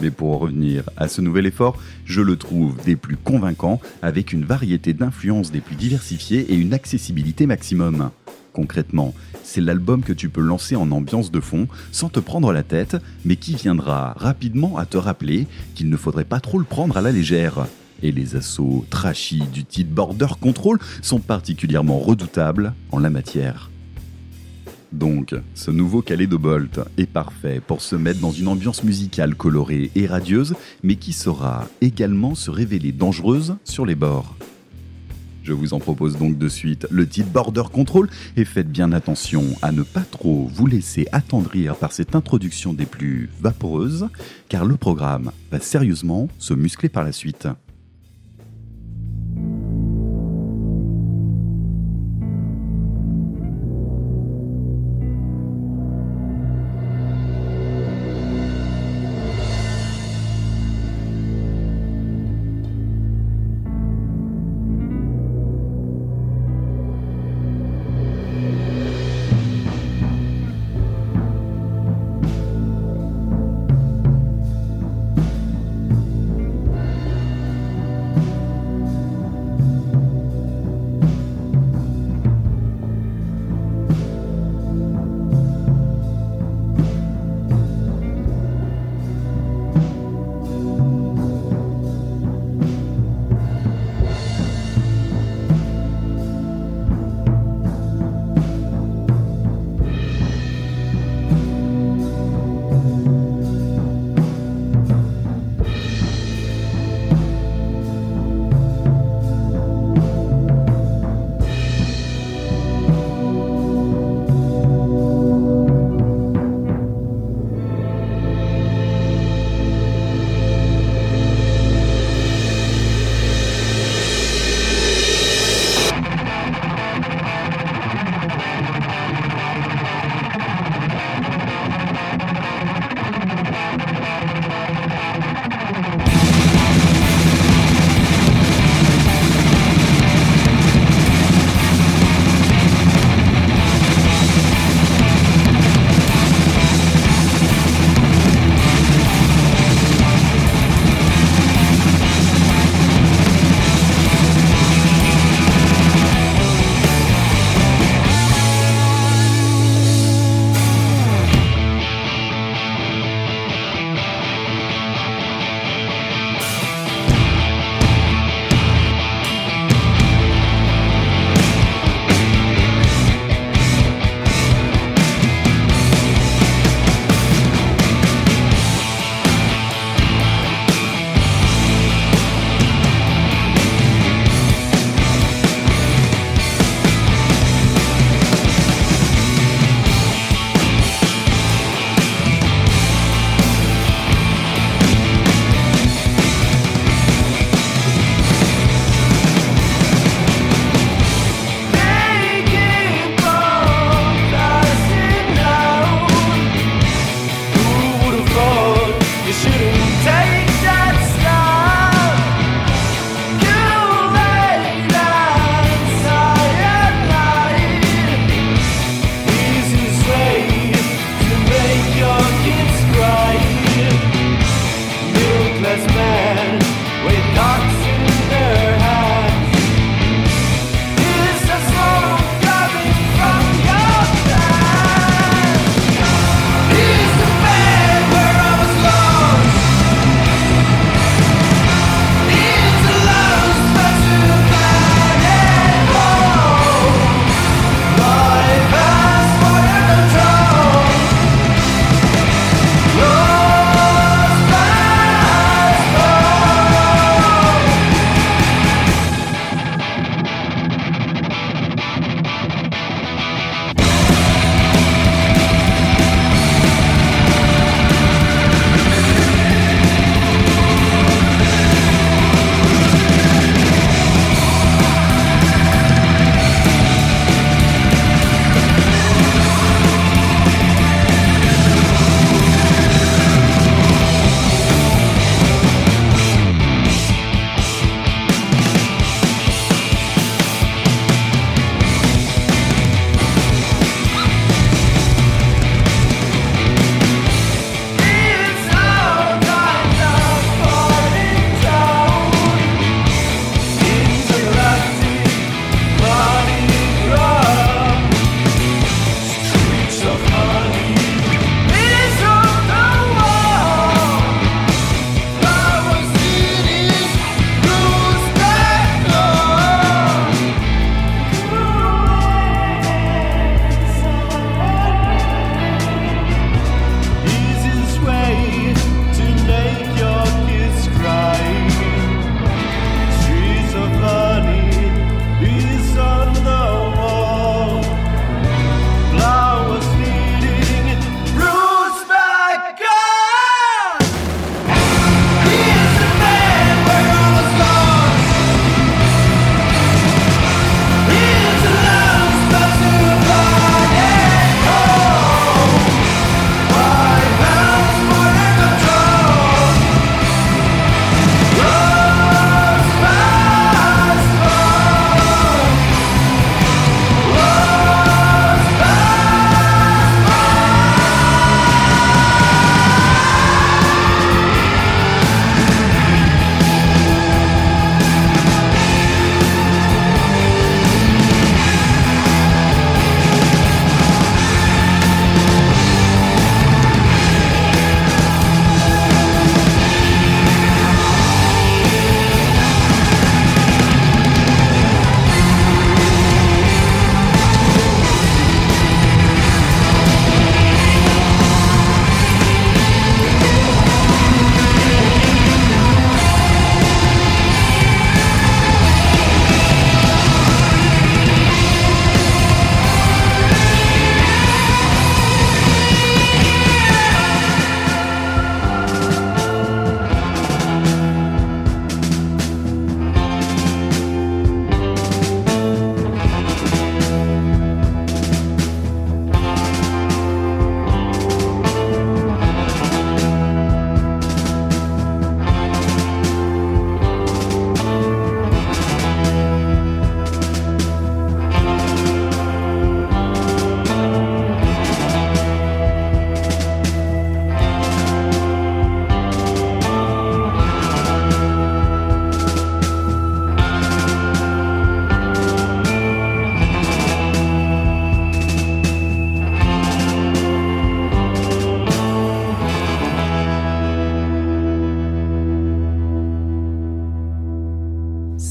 Mais 0.01 0.11
pour 0.11 0.39
revenir 0.39 0.89
à 0.97 1.07
ce 1.07 1.21
nouvel 1.21 1.45
effort, 1.45 1.77
je 2.05 2.21
le 2.21 2.37
trouve 2.37 2.75
des 2.85 2.95
plus 2.95 3.17
convaincants 3.17 3.81
avec 4.01 4.33
une 4.33 4.45
variété 4.45 4.93
d'influences 4.93 5.51
des 5.51 5.61
plus 5.61 5.75
diversifiées 5.75 6.51
et 6.51 6.55
une 6.55 6.73
accessibilité 6.73 7.45
maximum. 7.45 8.09
Concrètement, 8.53 9.13
c'est 9.43 9.61
l'album 9.61 10.03
que 10.03 10.13
tu 10.13 10.29
peux 10.29 10.41
lancer 10.41 10.75
en 10.75 10.91
ambiance 10.91 11.31
de 11.31 11.39
fond 11.39 11.67
sans 11.91 12.09
te 12.09 12.19
prendre 12.19 12.51
la 12.51 12.63
tête, 12.63 12.97
mais 13.25 13.35
qui 13.35 13.55
viendra 13.55 14.13
rapidement 14.17 14.77
à 14.77 14.85
te 14.85 14.97
rappeler 14.97 15.47
qu'il 15.75 15.89
ne 15.89 15.97
faudrait 15.97 16.23
pas 16.23 16.39
trop 16.39 16.59
le 16.59 16.65
prendre 16.65 16.97
à 16.97 17.01
la 17.01 17.11
légère. 17.11 17.67
Et 18.01 18.11
les 18.11 18.35
assauts 18.35 18.85
trashy 18.89 19.43
du 19.53 19.65
titre 19.65 19.91
Border 19.91 20.27
Control 20.39 20.79
sont 21.01 21.19
particulièrement 21.19 21.99
redoutables 21.99 22.73
en 22.91 22.99
la 22.99 23.09
matière. 23.09 23.68
Donc, 24.91 25.35
ce 25.53 25.69
nouveau 25.69 26.01
Calais 26.01 26.27
de 26.27 26.35
Bolt 26.35 26.79
est 26.97 27.05
parfait 27.05 27.61
pour 27.65 27.81
se 27.81 27.95
mettre 27.95 28.19
dans 28.19 28.31
une 28.31 28.47
ambiance 28.47 28.83
musicale 28.83 29.35
colorée 29.35 29.91
et 29.95 30.07
radieuse, 30.07 30.55
mais 30.81 30.95
qui 30.95 31.13
saura 31.13 31.67
également 31.81 32.33
se 32.33 32.49
révéler 32.49 32.91
dangereuse 32.91 33.55
sur 33.63 33.85
les 33.85 33.95
bords. 33.95 34.35
Je 35.43 35.53
vous 35.53 35.73
en 35.73 35.79
propose 35.79 36.17
donc 36.17 36.37
de 36.37 36.49
suite 36.49 36.85
le 36.91 37.07
titre 37.07 37.29
Border 37.29 37.63
Control 37.71 38.09
et 38.35 38.45
faites 38.45 38.69
bien 38.71 38.91
attention 38.91 39.43
à 39.61 39.71
ne 39.71 39.83
pas 39.83 40.01
trop 40.01 40.49
vous 40.53 40.67
laisser 40.67 41.07
attendrir 41.11 41.75
par 41.75 41.91
cette 41.91 42.15
introduction 42.15 42.73
des 42.73 42.85
plus 42.85 43.29
vaporeuses, 43.41 44.09
car 44.47 44.65
le 44.65 44.75
programme 44.75 45.31
va 45.51 45.59
sérieusement 45.59 46.27
se 46.39 46.53
muscler 46.53 46.89
par 46.89 47.03
la 47.03 47.11
suite. 47.11 47.47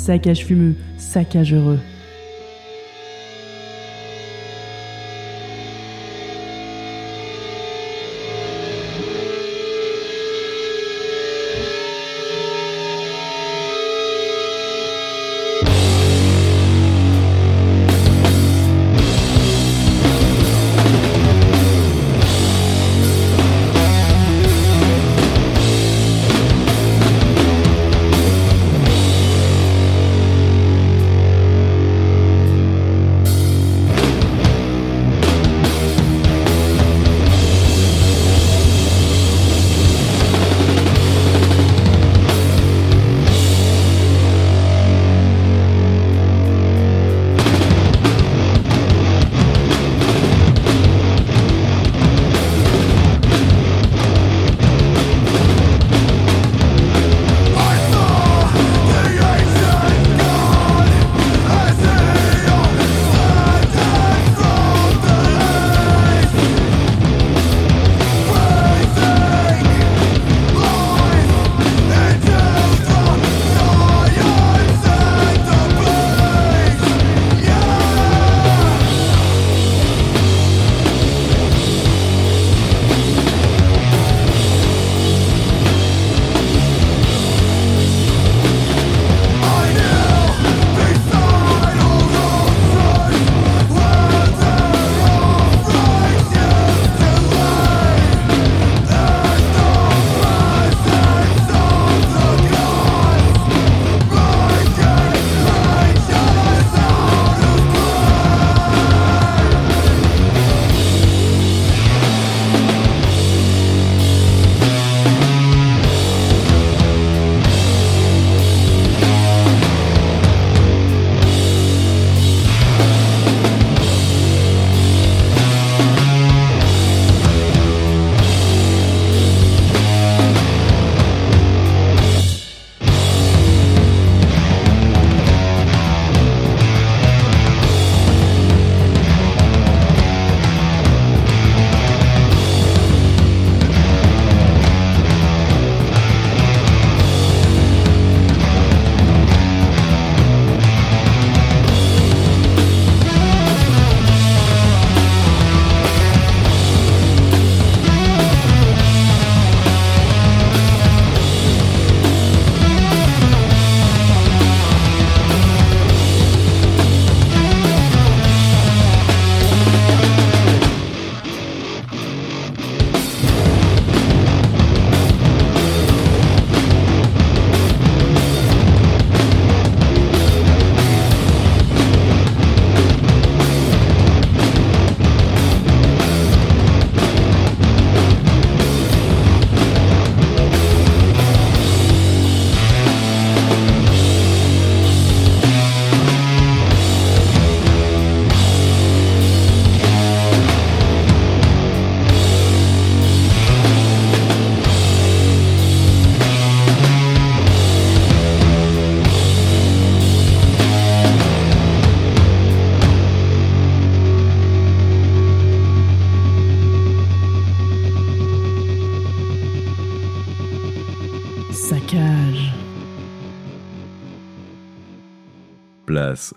Saccage 0.08 0.46
fumeux, 0.46 0.74
saccage 0.96 1.52
heureux. 1.52 1.78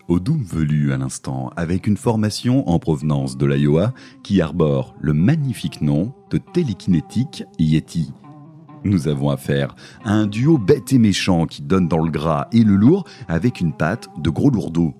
Au 0.07 0.19
Doom 0.19 0.43
velu 0.43 0.93
à 0.93 0.97
l'instant, 0.97 1.51
avec 1.55 1.87
une 1.87 1.97
formation 1.97 2.67
en 2.69 2.79
provenance 2.79 3.37
de 3.37 3.45
l'Iowa 3.45 3.93
qui 4.23 4.41
arbore 4.41 4.95
le 4.99 5.13
magnifique 5.13 5.81
nom 5.81 6.13
de 6.29 6.37
Télékinétique 6.37 7.43
Yeti. 7.59 8.11
Nous 8.83 9.07
avons 9.07 9.29
affaire 9.29 9.75
à 10.03 10.13
un 10.13 10.27
duo 10.27 10.57
bête 10.57 10.91
et 10.93 10.97
méchant 10.97 11.45
qui 11.45 11.61
donne 11.61 11.87
dans 11.87 12.03
le 12.03 12.11
gras 12.11 12.47
et 12.51 12.63
le 12.63 12.75
lourd 12.75 13.05
avec 13.27 13.61
une 13.61 13.73
patte 13.73 14.09
de 14.17 14.29
gros 14.29 14.49
lourdeau. 14.49 14.93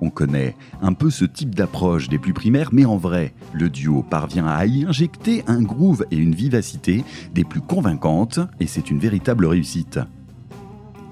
On 0.00 0.10
connaît 0.10 0.56
un 0.82 0.92
peu 0.92 1.10
ce 1.10 1.24
type 1.24 1.54
d'approche 1.54 2.08
des 2.08 2.18
plus 2.18 2.34
primaires, 2.34 2.70
mais 2.72 2.84
en 2.84 2.96
vrai, 2.96 3.34
le 3.52 3.70
duo 3.70 4.02
parvient 4.02 4.46
à 4.46 4.66
y 4.66 4.84
injecter 4.84 5.42
un 5.46 5.62
groove 5.62 6.04
et 6.10 6.16
une 6.16 6.34
vivacité 6.34 7.04
des 7.34 7.44
plus 7.44 7.62
convaincantes, 7.62 8.40
et 8.60 8.66
c'est 8.66 8.90
une 8.90 8.98
véritable 8.98 9.46
réussite. 9.46 9.98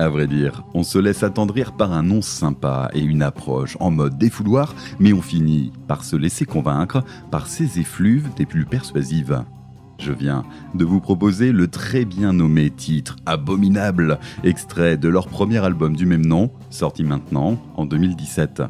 À 0.01 0.09
vrai 0.09 0.27
dire, 0.27 0.65
on 0.75 0.83
se 0.83 0.99
laisse 0.99 1.23
attendrir 1.23 1.73
par 1.73 1.93
un 1.93 2.03
nom 2.03 2.21
sympa 2.21 2.91
et 2.95 3.01
une 3.01 3.23
approche 3.23 3.77
en 3.79 3.93
mode 3.93 4.19
défouloir, 4.19 4.75
mais 4.99 5.13
on 5.13 5.23
finit 5.23 5.71
par 5.87 6.05
se 6.05 6.17
laisser 6.17 6.47
convaincre 6.47 7.05
par 7.31 7.47
ces 7.47 7.79
effluves 7.79 8.29
des 8.37 8.45
plus 8.45 8.65
persuasives. 8.65 9.45
Je 10.01 10.11
viens 10.11 10.45
de 10.75 10.85
vous 10.85 11.01
proposer 11.01 11.53
le 11.53 11.69
très 11.69 12.05
bien 12.05 12.33
nommé 12.33 12.71
titre 12.71 13.15
Abominable, 13.25 14.19
extrait 14.43 14.97
de 14.97 15.09
leur 15.09 15.29
premier 15.29 15.59
album 15.65 15.95
du 15.95 16.07
même 16.07 16.27
nom, 16.27 16.51
sorti 16.71 17.05
maintenant 17.05 17.63
en 17.77 17.87
2017. 17.87 18.65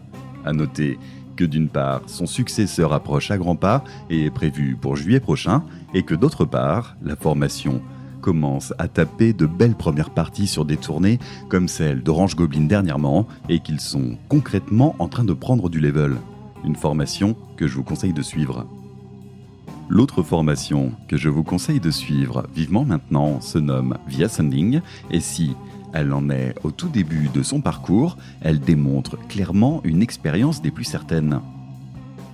À 0.44 0.52
noter 0.52 0.98
que 1.36 1.44
d'une 1.44 1.70
part, 1.70 2.02
son 2.06 2.26
successeur 2.26 2.92
approche 2.92 3.30
à 3.30 3.38
grands 3.38 3.56
pas 3.56 3.82
et 4.10 4.26
est 4.26 4.30
prévu 4.30 4.76
pour 4.78 4.96
juillet 4.96 5.20
prochain, 5.20 5.64
et 5.94 6.02
que 6.02 6.14
d'autre 6.14 6.44
part, 6.44 6.96
la 7.02 7.16
formation 7.16 7.80
commence 8.24 8.72
à 8.78 8.88
taper 8.88 9.34
de 9.34 9.44
belles 9.44 9.74
premières 9.74 10.08
parties 10.08 10.46
sur 10.46 10.64
des 10.64 10.78
tournées 10.78 11.18
comme 11.50 11.68
celle 11.68 12.02
d'Orange 12.02 12.36
Goblin 12.36 12.64
dernièrement, 12.64 13.26
et 13.50 13.60
qu'ils 13.60 13.80
sont 13.80 14.16
concrètement 14.30 14.96
en 14.98 15.08
train 15.08 15.24
de 15.24 15.34
prendre 15.34 15.68
du 15.68 15.78
level. 15.78 16.16
Une 16.64 16.74
formation 16.74 17.36
que 17.58 17.66
je 17.66 17.74
vous 17.74 17.82
conseille 17.82 18.14
de 18.14 18.22
suivre. 18.22 18.66
L'autre 19.90 20.22
formation 20.22 20.92
que 21.06 21.18
je 21.18 21.28
vous 21.28 21.42
conseille 21.42 21.80
de 21.80 21.90
suivre 21.90 22.46
vivement 22.54 22.86
maintenant 22.86 23.42
se 23.42 23.58
nomme 23.58 23.98
Via 24.08 24.30
Sending, 24.30 24.80
et 25.10 25.20
si 25.20 25.54
Elle 25.92 26.14
en 26.14 26.30
est 26.30 26.54
au 26.64 26.70
tout 26.70 26.88
début 26.88 27.28
de 27.32 27.42
son 27.42 27.60
parcours, 27.60 28.16
elle 28.40 28.58
démontre 28.58 29.18
clairement 29.28 29.82
une 29.84 30.00
expérience 30.00 30.62
des 30.62 30.70
plus 30.70 30.84
certaines. 30.84 31.40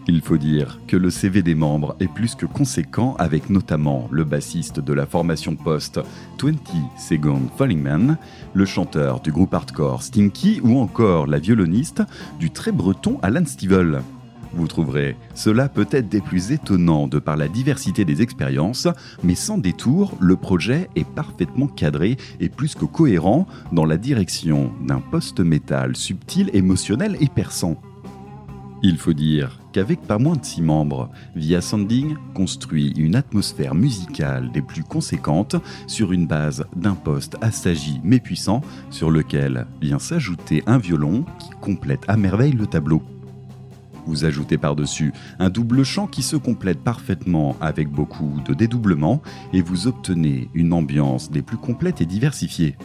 Il 0.06 0.22
faut 0.22 0.38
dire 0.38 0.80
que 0.86 0.96
le 0.96 1.10
CV 1.10 1.42
des 1.42 1.54
membres 1.54 1.94
est 2.00 2.08
plus 2.08 2.34
que 2.34 2.46
conséquent 2.46 3.14
avec 3.18 3.50
notamment 3.50 4.08
le 4.10 4.24
bassiste 4.24 4.80
de 4.80 4.92
la 4.92 5.06
formation 5.06 5.54
post 5.56 6.00
20 6.42 6.56
Second 6.98 7.42
Falling 7.56 7.82
Man, 7.82 8.18
le 8.54 8.64
chanteur 8.64 9.20
du 9.20 9.30
groupe 9.30 9.54
hardcore 9.54 10.02
Stinky 10.02 10.60
ou 10.64 10.78
encore 10.78 11.26
la 11.26 11.38
violoniste 11.38 12.02
du 12.38 12.50
très 12.50 12.72
breton 12.72 13.18
Alan 13.22 13.44
Stivell. 13.44 14.02
Vous 14.52 14.66
trouverez 14.66 15.16
cela 15.34 15.68
peut-être 15.68 16.08
des 16.08 16.20
plus 16.20 16.50
étonnants 16.50 17.06
de 17.06 17.18
par 17.18 17.36
la 17.36 17.46
diversité 17.46 18.04
des 18.04 18.20
expériences, 18.20 18.88
mais 19.22 19.36
sans 19.36 19.58
détour, 19.58 20.16
le 20.18 20.34
projet 20.34 20.88
est 20.96 21.08
parfaitement 21.08 21.68
cadré 21.68 22.16
et 22.40 22.48
plus 22.48 22.74
que 22.74 22.84
cohérent 22.84 23.46
dans 23.70 23.84
la 23.84 23.96
direction 23.96 24.72
d'un 24.84 25.00
post-métal 25.00 25.94
subtil, 25.94 26.50
émotionnel 26.52 27.16
et 27.20 27.28
perçant. 27.28 27.80
Il 28.82 28.96
faut 28.96 29.12
dire 29.12 29.59
qu'avec 29.72 30.00
pas 30.02 30.18
moins 30.18 30.36
de 30.36 30.44
six 30.44 30.62
membres, 30.62 31.10
Via 31.34 31.60
Sanding 31.60 32.16
construit 32.34 32.92
une 32.96 33.16
atmosphère 33.16 33.74
musicale 33.74 34.50
des 34.52 34.62
plus 34.62 34.84
conséquentes 34.84 35.56
sur 35.86 36.12
une 36.12 36.26
base 36.26 36.64
d'un 36.76 36.94
poste 36.94 37.36
assagi 37.40 38.00
mais 38.04 38.20
puissant 38.20 38.60
sur 38.90 39.10
lequel 39.10 39.66
vient 39.80 39.98
s'ajouter 39.98 40.62
un 40.66 40.78
violon 40.78 41.24
qui 41.38 41.50
complète 41.60 42.02
à 42.08 42.16
merveille 42.16 42.52
le 42.52 42.66
tableau. 42.66 43.02
Vous 44.06 44.24
ajoutez 44.24 44.58
par-dessus 44.58 45.12
un 45.38 45.50
double 45.50 45.84
chant 45.84 46.06
qui 46.06 46.22
se 46.22 46.36
complète 46.36 46.80
parfaitement 46.80 47.56
avec 47.60 47.88
beaucoup 47.88 48.40
de 48.46 48.54
dédoublement 48.54 49.22
et 49.52 49.62
vous 49.62 49.86
obtenez 49.86 50.48
une 50.54 50.72
ambiance 50.72 51.30
des 51.30 51.42
plus 51.42 51.58
complètes 51.58 52.00
et 52.00 52.06
diversifiées 52.06 52.76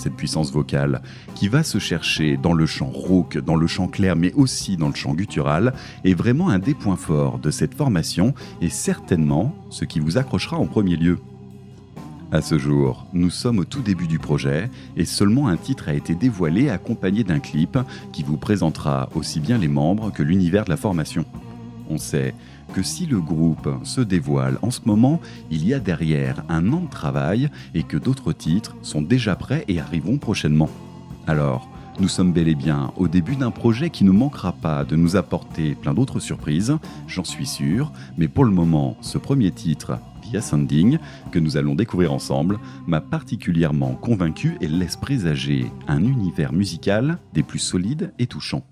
cette 0.00 0.16
puissance 0.16 0.50
vocale, 0.50 1.02
qui 1.34 1.48
va 1.48 1.62
se 1.62 1.78
chercher 1.78 2.36
dans 2.36 2.54
le 2.54 2.66
chant 2.66 2.90
rauque, 2.90 3.38
dans 3.38 3.56
le 3.56 3.66
chant 3.66 3.86
clair, 3.86 4.16
mais 4.16 4.32
aussi 4.32 4.76
dans 4.76 4.88
le 4.88 4.94
chant 4.94 5.14
guttural, 5.14 5.74
est 6.04 6.14
vraiment 6.14 6.48
un 6.48 6.58
des 6.58 6.74
points 6.74 6.96
forts 6.96 7.38
de 7.38 7.50
cette 7.50 7.74
formation 7.74 8.34
et 8.60 8.70
certainement 8.70 9.54
ce 9.68 9.84
qui 9.84 10.00
vous 10.00 10.18
accrochera 10.18 10.56
en 10.56 10.66
premier 10.66 10.96
lieu. 10.96 11.18
À 12.32 12.42
ce 12.42 12.58
jour, 12.58 13.06
nous 13.12 13.28
sommes 13.28 13.58
au 13.58 13.64
tout 13.64 13.82
début 13.82 14.06
du 14.06 14.20
projet 14.20 14.70
et 14.96 15.04
seulement 15.04 15.48
un 15.48 15.56
titre 15.56 15.88
a 15.88 15.94
été 15.94 16.14
dévoilé 16.14 16.70
accompagné 16.70 17.24
d'un 17.24 17.40
clip 17.40 17.76
qui 18.12 18.22
vous 18.22 18.36
présentera 18.36 19.08
aussi 19.14 19.40
bien 19.40 19.58
les 19.58 19.68
membres 19.68 20.12
que 20.12 20.22
l'univers 20.22 20.64
de 20.64 20.70
la 20.70 20.76
formation. 20.76 21.24
On 21.88 21.98
sait 21.98 22.34
que 22.72 22.82
si 22.82 23.06
le 23.06 23.20
groupe 23.20 23.68
se 23.82 24.00
dévoile 24.00 24.58
en 24.62 24.70
ce 24.70 24.80
moment, 24.84 25.20
il 25.50 25.66
y 25.66 25.74
a 25.74 25.80
derrière 25.80 26.44
un 26.48 26.72
an 26.72 26.80
de 26.80 26.90
travail 26.90 27.50
et 27.74 27.82
que 27.82 27.96
d'autres 27.96 28.32
titres 28.32 28.76
sont 28.82 29.02
déjà 29.02 29.36
prêts 29.36 29.64
et 29.68 29.80
arriveront 29.80 30.18
prochainement. 30.18 30.70
Alors, 31.26 31.68
nous 31.98 32.08
sommes 32.08 32.32
bel 32.32 32.48
et 32.48 32.54
bien 32.54 32.92
au 32.96 33.08
début 33.08 33.36
d'un 33.36 33.50
projet 33.50 33.90
qui 33.90 34.04
ne 34.04 34.10
manquera 34.10 34.52
pas 34.52 34.84
de 34.84 34.96
nous 34.96 35.16
apporter 35.16 35.74
plein 35.74 35.92
d'autres 35.92 36.20
surprises, 36.20 36.76
j'en 37.06 37.24
suis 37.24 37.46
sûr, 37.46 37.92
mais 38.16 38.28
pour 38.28 38.44
le 38.44 38.52
moment, 38.52 38.96
ce 39.00 39.18
premier 39.18 39.50
titre, 39.50 39.98
Via 40.22 40.40
Sanding, 40.40 40.98
que 41.30 41.38
nous 41.38 41.56
allons 41.56 41.74
découvrir 41.74 42.12
ensemble, 42.12 42.58
m'a 42.86 43.00
particulièrement 43.00 43.94
convaincu 43.94 44.56
et 44.60 44.68
laisse 44.68 44.96
présager 44.96 45.66
un 45.88 46.04
univers 46.04 46.52
musical 46.52 47.18
des 47.34 47.42
plus 47.42 47.58
solides 47.58 48.12
et 48.18 48.26
touchants. 48.26 48.64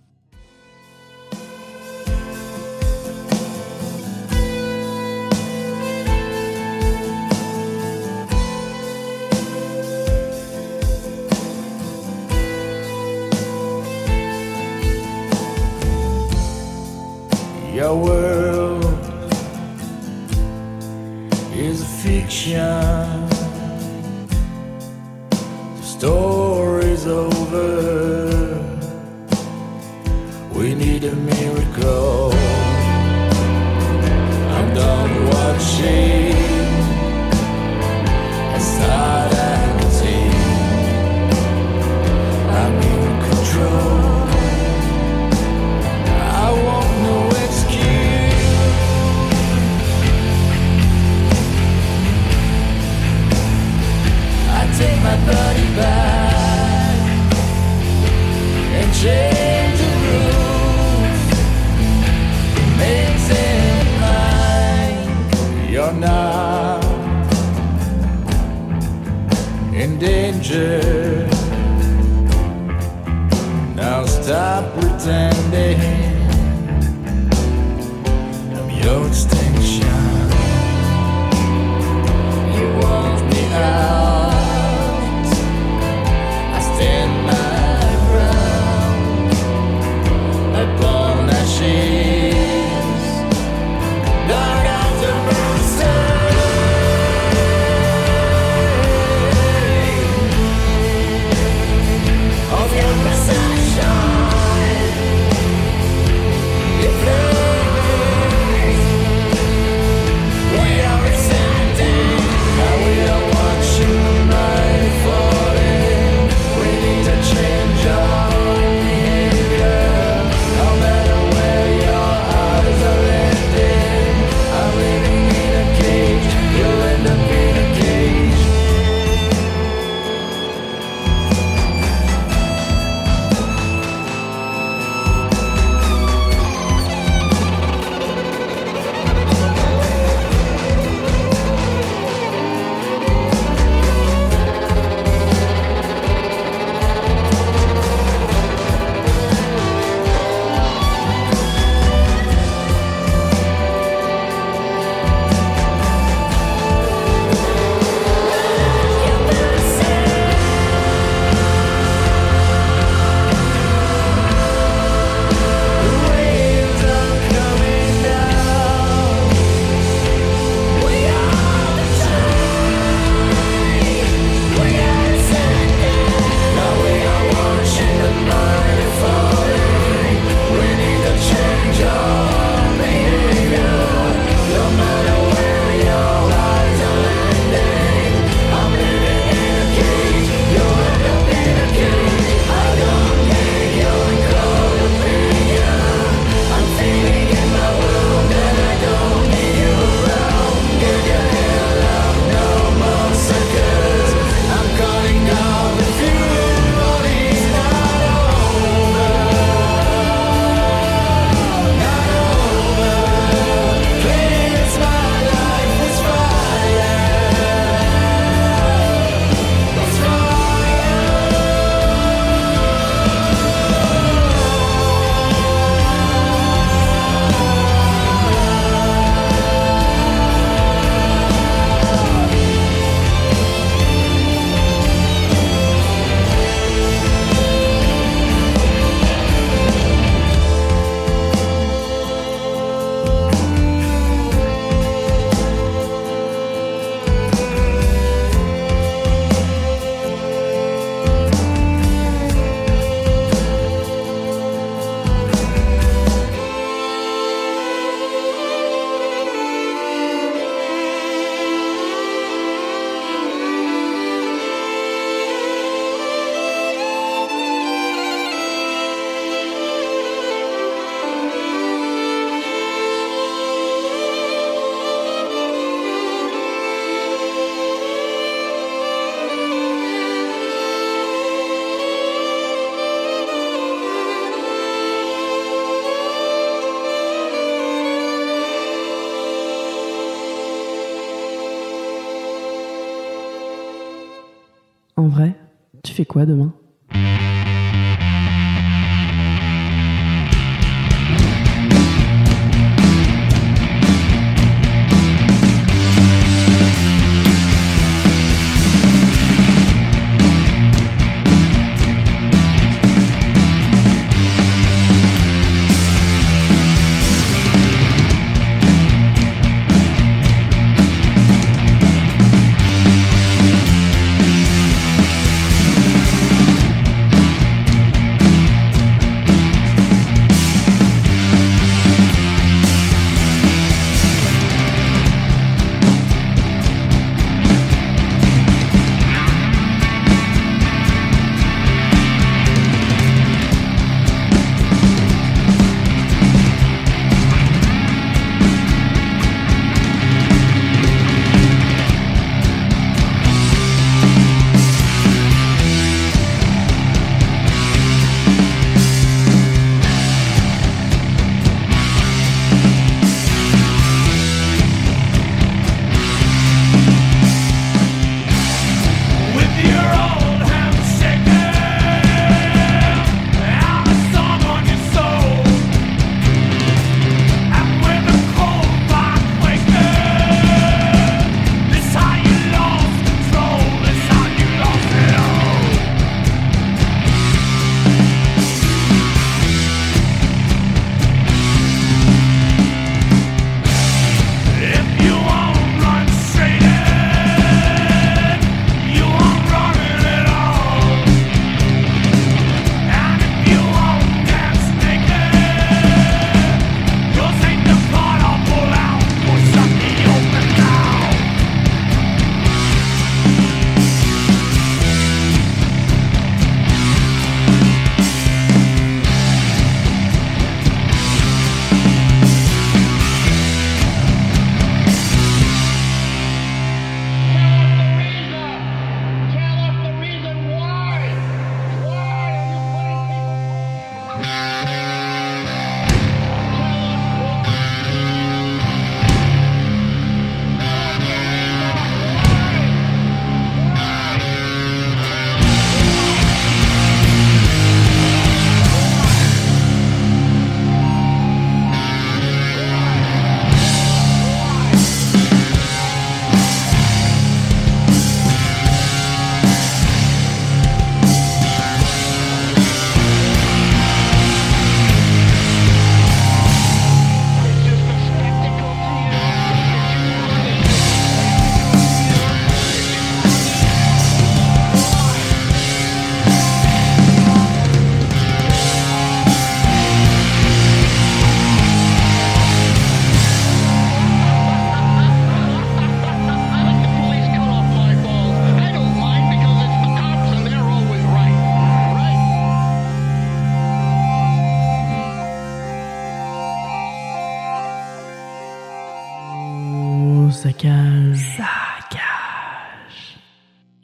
Quoi 296.19 296.27
demain? 296.27 296.58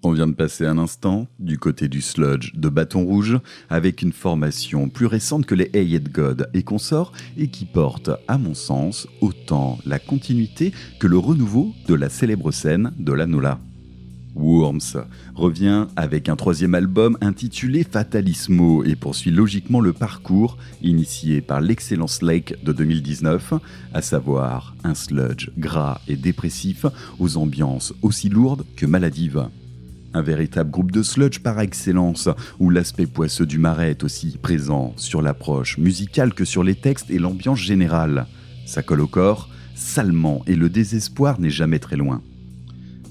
On 0.04 0.12
vient 0.12 0.28
de 0.28 0.34
passer 0.34 0.66
un 0.66 0.78
instant 0.78 1.26
du 1.40 1.58
côté 1.58 1.88
du 1.88 2.00
sludge 2.00 2.52
de 2.54 2.68
Bâton 2.68 3.04
Rouge 3.04 3.40
avec 3.70 4.02
une 4.02 4.12
formation 4.12 4.88
plus 4.88 5.06
récente 5.06 5.46
que 5.46 5.56
les 5.56 5.70
Ayed 5.72 6.12
God 6.12 6.48
et 6.54 6.62
consorts 6.62 7.12
et 7.36 7.48
qui 7.48 7.64
porte, 7.64 8.10
à 8.28 8.38
mon 8.38 8.54
sens, 8.54 9.08
autant 9.20 9.78
la 9.84 9.98
continuité 9.98 10.72
que 11.00 11.08
le 11.08 11.18
renouveau 11.18 11.74
de 11.88 11.94
la 11.94 12.08
célèbre 12.08 12.52
scène 12.52 12.92
de 12.98 13.12
la 13.12 13.26
Nola. 13.26 13.58
Worms 14.34 15.06
revient 15.34 15.86
avec 15.96 16.28
un 16.28 16.36
troisième 16.36 16.74
album 16.74 17.16
intitulé 17.20 17.84
Fatalismo 17.84 18.84
et 18.84 18.96
poursuit 18.96 19.30
logiquement 19.30 19.80
le 19.80 19.92
parcours 19.92 20.58
initié 20.82 21.40
par 21.40 21.60
l'Excellence 21.60 22.22
Lake 22.22 22.56
de 22.64 22.72
2019, 22.72 23.54
à 23.92 24.02
savoir 24.02 24.74
un 24.84 24.94
sludge 24.94 25.50
gras 25.58 26.00
et 26.08 26.16
dépressif 26.16 26.86
aux 27.18 27.36
ambiances 27.36 27.94
aussi 28.02 28.28
lourdes 28.28 28.64
que 28.76 28.86
maladives. 28.86 29.48
Un 30.12 30.22
véritable 30.22 30.70
groupe 30.70 30.92
de 30.92 31.02
sludge 31.02 31.40
par 31.40 31.58
excellence, 31.60 32.28
où 32.60 32.70
l'aspect 32.70 33.06
poisseux 33.06 33.46
du 33.46 33.58
marais 33.58 33.90
est 33.90 34.04
aussi 34.04 34.38
présent 34.40 34.92
sur 34.96 35.22
l'approche 35.22 35.76
musicale 35.78 36.34
que 36.34 36.44
sur 36.44 36.62
les 36.62 36.76
textes 36.76 37.10
et 37.10 37.18
l'ambiance 37.18 37.58
générale. 37.58 38.26
Ça 38.64 38.82
colle 38.82 39.00
au 39.00 39.08
corps, 39.08 39.48
salement, 39.74 40.42
et 40.46 40.54
le 40.54 40.68
désespoir 40.68 41.40
n'est 41.40 41.50
jamais 41.50 41.80
très 41.80 41.96
loin. 41.96 42.22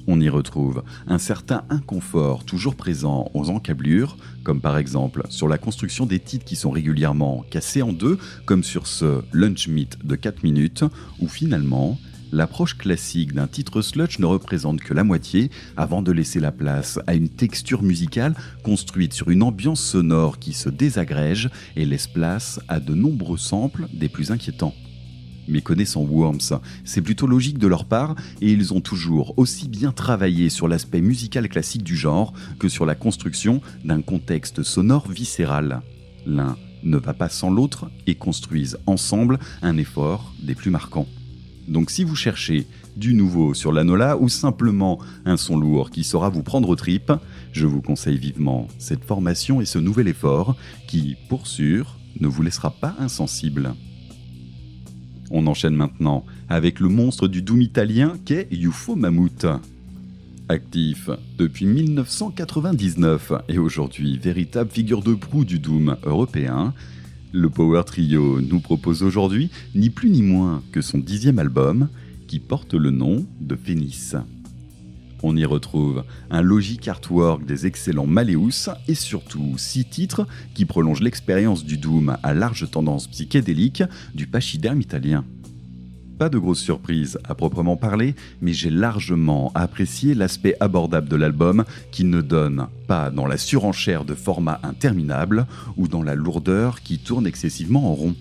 On 0.06 0.20
y 0.20 0.28
retrouve 0.28 0.84
un 1.08 1.18
certain 1.18 1.64
inconfort 1.70 2.43
toujours 2.43 2.76
présent 2.76 3.32
aux 3.34 3.49
encablures, 3.49 4.18
comme 4.43 4.60
par 4.60 4.78
exemple 4.78 5.24
sur 5.30 5.47
la 5.47 5.58
construction 5.58 6.06
des 6.06 6.20
titres 6.20 6.43
qui 6.43 6.58
sont 6.58 6.72
régulièrement 6.72 7.45
cassés 7.49 7.82
en 7.82 7.93
deux, 7.93 8.18
comme 8.45 8.64
sur 8.64 8.86
ce 8.86 9.22
Lunch 9.32 9.68
Meet 9.70 10.06
de 10.06 10.16
4 10.16 10.43
minutes, 10.43 10.84
où 11.20 11.28
finalement 11.30 11.97
l'approche 12.34 12.78
classique 12.78 13.34
d'un 13.34 13.47
titre 13.47 13.82
sludge 13.82 14.20
ne 14.20 14.26
représente 14.26 14.82
que 14.82 14.93
la 14.93 15.06
moitié 15.06 15.51
avant 15.78 16.01
de 16.01 16.12
laisser 16.12 16.39
la 16.39 16.51
place 16.51 16.99
à 17.08 17.14
une 17.14 17.30
texture 17.30 17.84
musicale 17.84 18.36
construite 18.64 19.14
sur 19.14 19.30
une 19.30 19.43
ambiance 19.43 19.82
sonore 19.82 20.39
qui 20.39 20.51
se 20.51 20.70
désagrège 20.70 21.49
et 21.76 21.86
laisse 21.86 22.08
place 22.08 22.60
à 22.68 22.80
de 22.80 22.93
nombreux 22.93 23.38
samples 23.38 23.88
des 23.93 24.10
plus 24.10 24.32
inquiétants. 24.32 24.74
Mais 25.48 25.62
connaissant 25.62 26.02
Worms, 26.02 26.60
c'est 26.86 27.02
plutôt 27.02 27.28
logique 27.28 27.58
de 27.58 27.68
leur 27.68 27.86
part 27.86 28.16
et 28.41 28.52
ils 28.52 28.74
ont 28.74 28.82
toujours 28.82 29.34
aussi 29.38 29.68
bien 29.68 29.91
travaillé 29.91 30.50
sur 30.50 30.68
l'aspect 30.68 31.02
musical 31.02 31.50
classique 31.50 31.84
du 31.84 31.96
genre 31.96 32.34
que 32.60 32.70
sur 32.70 32.86
la 32.86 32.96
construction 32.96 33.62
d'un 33.84 34.02
contexte 34.02 34.64
sonore 34.64 35.10
viscéral. 35.10 35.82
L'un 36.26 36.58
ne 36.84 36.98
va 36.98 37.14
pas 37.14 37.30
sans 37.30 37.50
l'autre 37.50 37.89
et 38.08 38.16
construisent 38.16 38.78
ensemble 38.86 39.39
un 39.62 39.78
effort 39.78 40.34
des 40.41 40.56
plus 40.56 40.72
marquants. 40.72 41.08
Donc 41.68 41.91
si 41.91 42.04
vous 42.04 42.16
cherchez 42.16 42.68
du 42.98 43.14
nouveau 43.14 43.54
sur 43.54 43.72
l'Anola 43.72 44.18
ou 44.18 44.30
simplement 44.30 45.00
un 45.26 45.38
son 45.38 45.58
lourd 45.58 45.89
qui 45.89 46.04
saura 46.04 46.30
vous 46.30 46.44
prendre 46.44 46.70
aux 46.70 46.76
tripes, 46.76 47.14
Je 47.52 47.68
vous 47.68 47.82
conseille 47.82 48.18
vivement 48.18 48.68
cette 48.80 49.06
formation 49.06 49.62
et 49.62 49.66
ce 49.66 49.80
nouvel 49.80 50.08
effort 50.08 50.56
qui, 50.88 51.16
pour 51.30 51.48
sûr, 51.48 51.98
ne 52.20 52.28
vous 52.28 52.41
laissera 52.41 52.72
pas 52.72 52.96
insensible. 53.00 53.76
On 55.36 55.48
enchaîne 55.48 55.76
maintenant 55.76 56.24
avec 56.48 56.80
le 56.80 56.90
monstre 56.90 57.28
du 57.28 57.42
doom 57.42 57.64
italien 57.64 58.14
qu'est 58.24 58.48
Yufo 58.52 58.96
Mammoth. 58.96 59.48
Actif 60.48 61.10
depuis 61.40 61.66
1999 61.66 63.34
et 63.50 63.58
aujourd'hui 63.58 64.20
véritable 64.20 64.70
figure 64.70 65.02
de 65.02 65.16
proue 65.16 65.44
du 65.44 65.58
doom 65.58 65.98
européen, 66.04 66.76
le 67.32 67.50
Power 67.50 67.82
Trio 67.84 68.42
nous 68.42 68.60
propose 68.60 69.02
aujourd'hui 69.02 69.50
ni 69.74 69.90
plus 69.90 70.12
ni 70.12 70.22
moins 70.22 70.62
que 70.72 70.82
son 70.82 71.00
dixième 71.00 71.40
album 71.40 71.90
qui 72.28 72.38
porte 72.38 72.76
le 72.76 72.92
nom 72.92 73.26
de 73.42 73.56
Phénix. 73.56 74.16
On 75.26 75.38
y 75.38 75.46
retrouve 75.46 76.04
un 76.30 76.42
logique 76.42 76.90
artwork 76.90 77.46
des 77.46 77.66
excellents 77.66 78.06
Maleus 78.06 78.70
et 78.90 78.94
surtout 78.94 79.58
six 79.58 79.86
titres 79.86 80.28
qui 80.54 80.66
prolongent 80.66 81.02
l'expérience 81.02 81.64
du 81.64 81.78
Doom 81.78 82.18
à 82.22 82.34
large 82.34 82.70
tendance 82.70 83.08
psychédélique 83.08 83.84
du 84.14 84.28
pachyderme 84.28 84.82
italien. 84.82 85.24
Pas 86.20 86.28
de 86.28 86.38
grosse 86.38 86.60
surprise 86.60 87.18
à 87.24 87.36
proprement 87.36 87.78
parler, 87.78 88.16
mais 88.42 88.52
j'ai 88.52 88.70
largement 88.70 89.54
apprécié 89.56 90.14
l'aspect 90.14 90.58
abordable 90.60 91.08
de 91.08 91.16
l'album 91.16 91.64
qui 91.92 92.04
ne 92.04 92.22
donne 92.22 92.68
pas 92.88 93.10
dans 93.10 93.26
la 93.26 93.38
surenchère 93.38 94.04
de 94.04 94.16
formats 94.16 94.60
interminables 94.62 95.48
ou 95.78 95.88
dans 95.88 96.04
la 96.04 96.16
lourdeur 96.16 96.82
qui 96.82 97.00
tourne 97.00 97.28
excessivement 97.28 97.90
en 97.90 97.94
rond. 97.94 98.16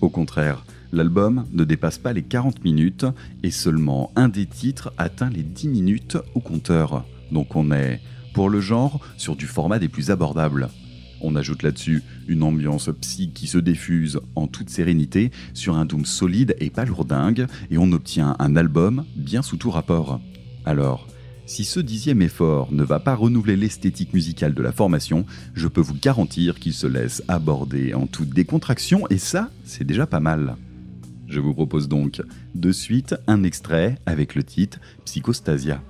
Au 0.00 0.08
contraire, 0.08 0.64
l'album 0.92 1.46
ne 1.52 1.64
dépasse 1.64 1.98
pas 1.98 2.12
les 2.12 2.22
40 2.22 2.64
minutes 2.64 3.06
et 3.42 3.50
seulement 3.50 4.12
un 4.16 4.28
des 4.28 4.46
titres 4.46 4.92
atteint 4.98 5.30
les 5.30 5.42
10 5.42 5.68
minutes 5.68 6.18
au 6.34 6.40
compteur. 6.40 7.04
Donc 7.32 7.56
on 7.56 7.70
est, 7.72 8.00
pour 8.34 8.48
le 8.48 8.60
genre, 8.60 9.00
sur 9.16 9.36
du 9.36 9.46
format 9.46 9.78
des 9.78 9.88
plus 9.88 10.10
abordables. 10.10 10.68
On 11.20 11.36
ajoute 11.36 11.62
là-dessus 11.62 12.02
une 12.28 12.42
ambiance 12.42 12.88
psy 13.00 13.30
qui 13.34 13.46
se 13.46 13.58
diffuse 13.58 14.20
en 14.36 14.46
toute 14.46 14.70
sérénité 14.70 15.30
sur 15.52 15.76
un 15.76 15.84
doom 15.84 16.06
solide 16.06 16.56
et 16.60 16.70
pas 16.70 16.86
lourdingue, 16.86 17.46
et 17.70 17.76
on 17.76 17.92
obtient 17.92 18.36
un 18.38 18.56
album 18.56 19.04
bien 19.16 19.42
sous 19.42 19.58
tout 19.58 19.70
rapport. 19.70 20.20
Alors, 20.64 21.06
si 21.44 21.64
ce 21.64 21.80
dixième 21.80 22.22
effort 22.22 22.72
ne 22.72 22.84
va 22.84 23.00
pas 23.00 23.14
renouveler 23.14 23.56
l'esthétique 23.56 24.14
musicale 24.14 24.54
de 24.54 24.62
la 24.62 24.72
formation, 24.72 25.26
je 25.54 25.68
peux 25.68 25.80
vous 25.80 25.96
garantir 26.00 26.58
qu'il 26.58 26.72
se 26.72 26.86
laisse 26.86 27.22
aborder 27.28 27.92
en 27.92 28.06
toute 28.06 28.30
décontraction, 28.30 29.02
et 29.10 29.18
ça, 29.18 29.50
c'est 29.64 29.84
déjà 29.84 30.06
pas 30.06 30.20
mal. 30.20 30.56
Je 31.30 31.38
vous 31.38 31.54
propose 31.54 31.86
donc 31.86 32.20
de 32.56 32.72
suite 32.72 33.14
un 33.28 33.44
extrait 33.44 33.94
avec 34.04 34.34
le 34.34 34.42
titre 34.42 34.80
Psychostasia. 35.04 35.80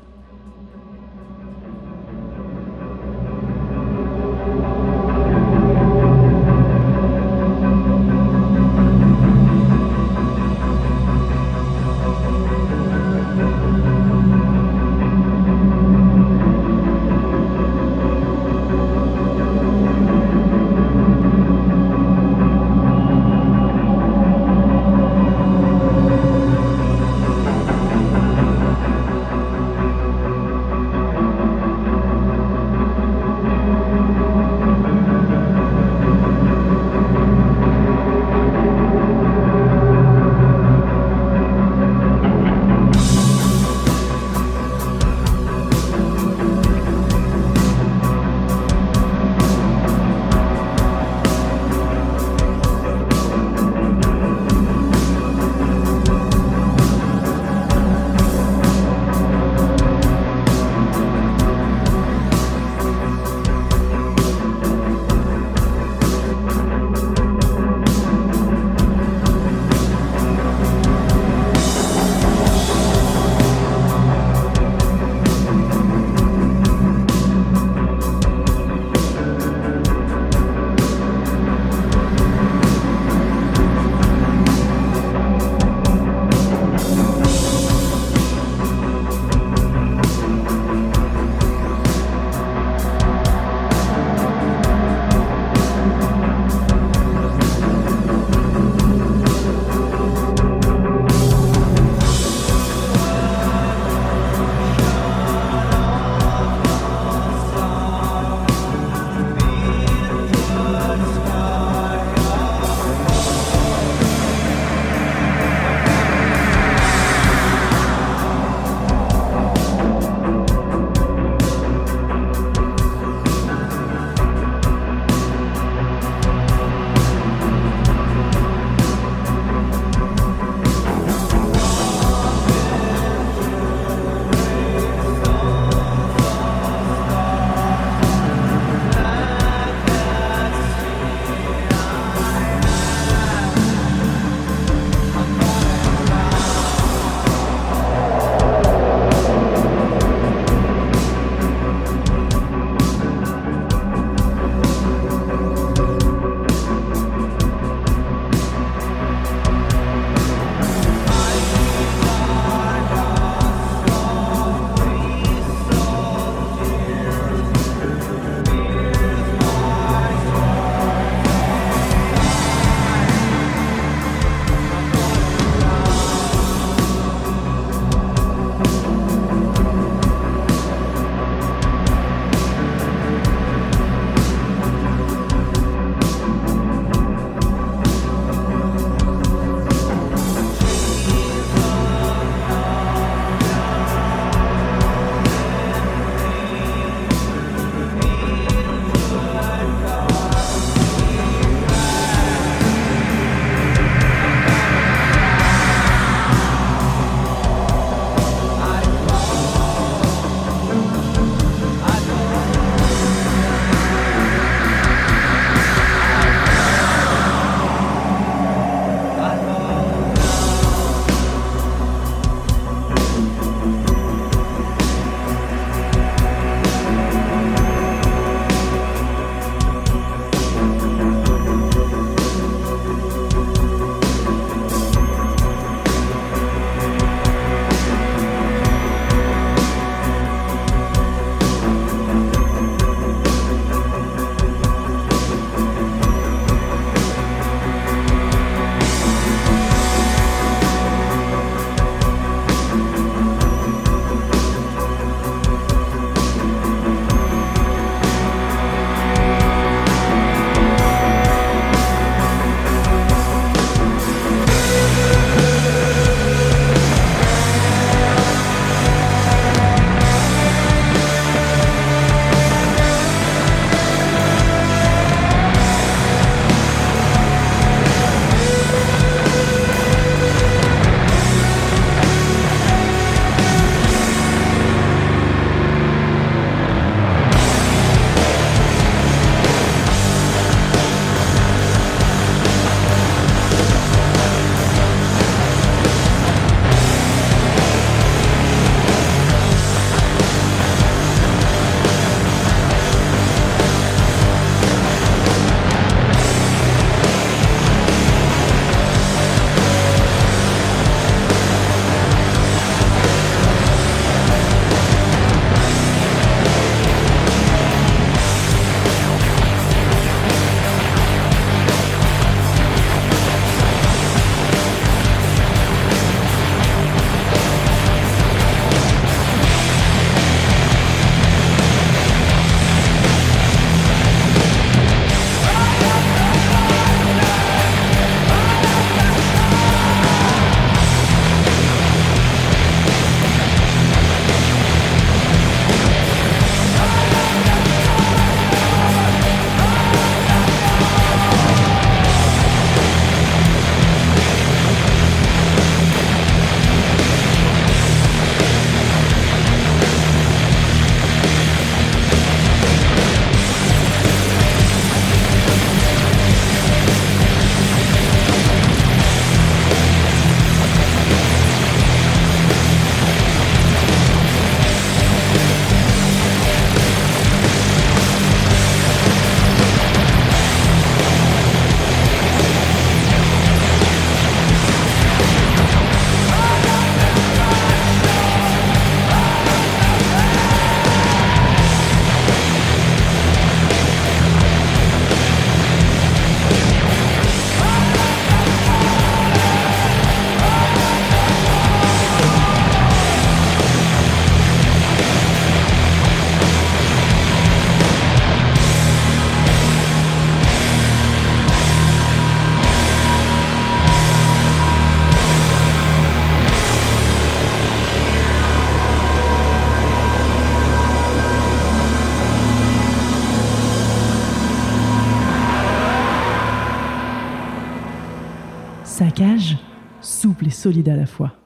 Solide 430.51 430.89
à 430.89 430.97
la 430.97 431.07
fois. 431.07 431.40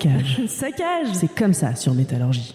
Saccage. 0.00 0.40
Saccage. 0.48 1.08
C'est 1.12 1.34
comme 1.34 1.52
ça 1.52 1.74
sur 1.74 1.94
Métallurgie. 1.94 2.54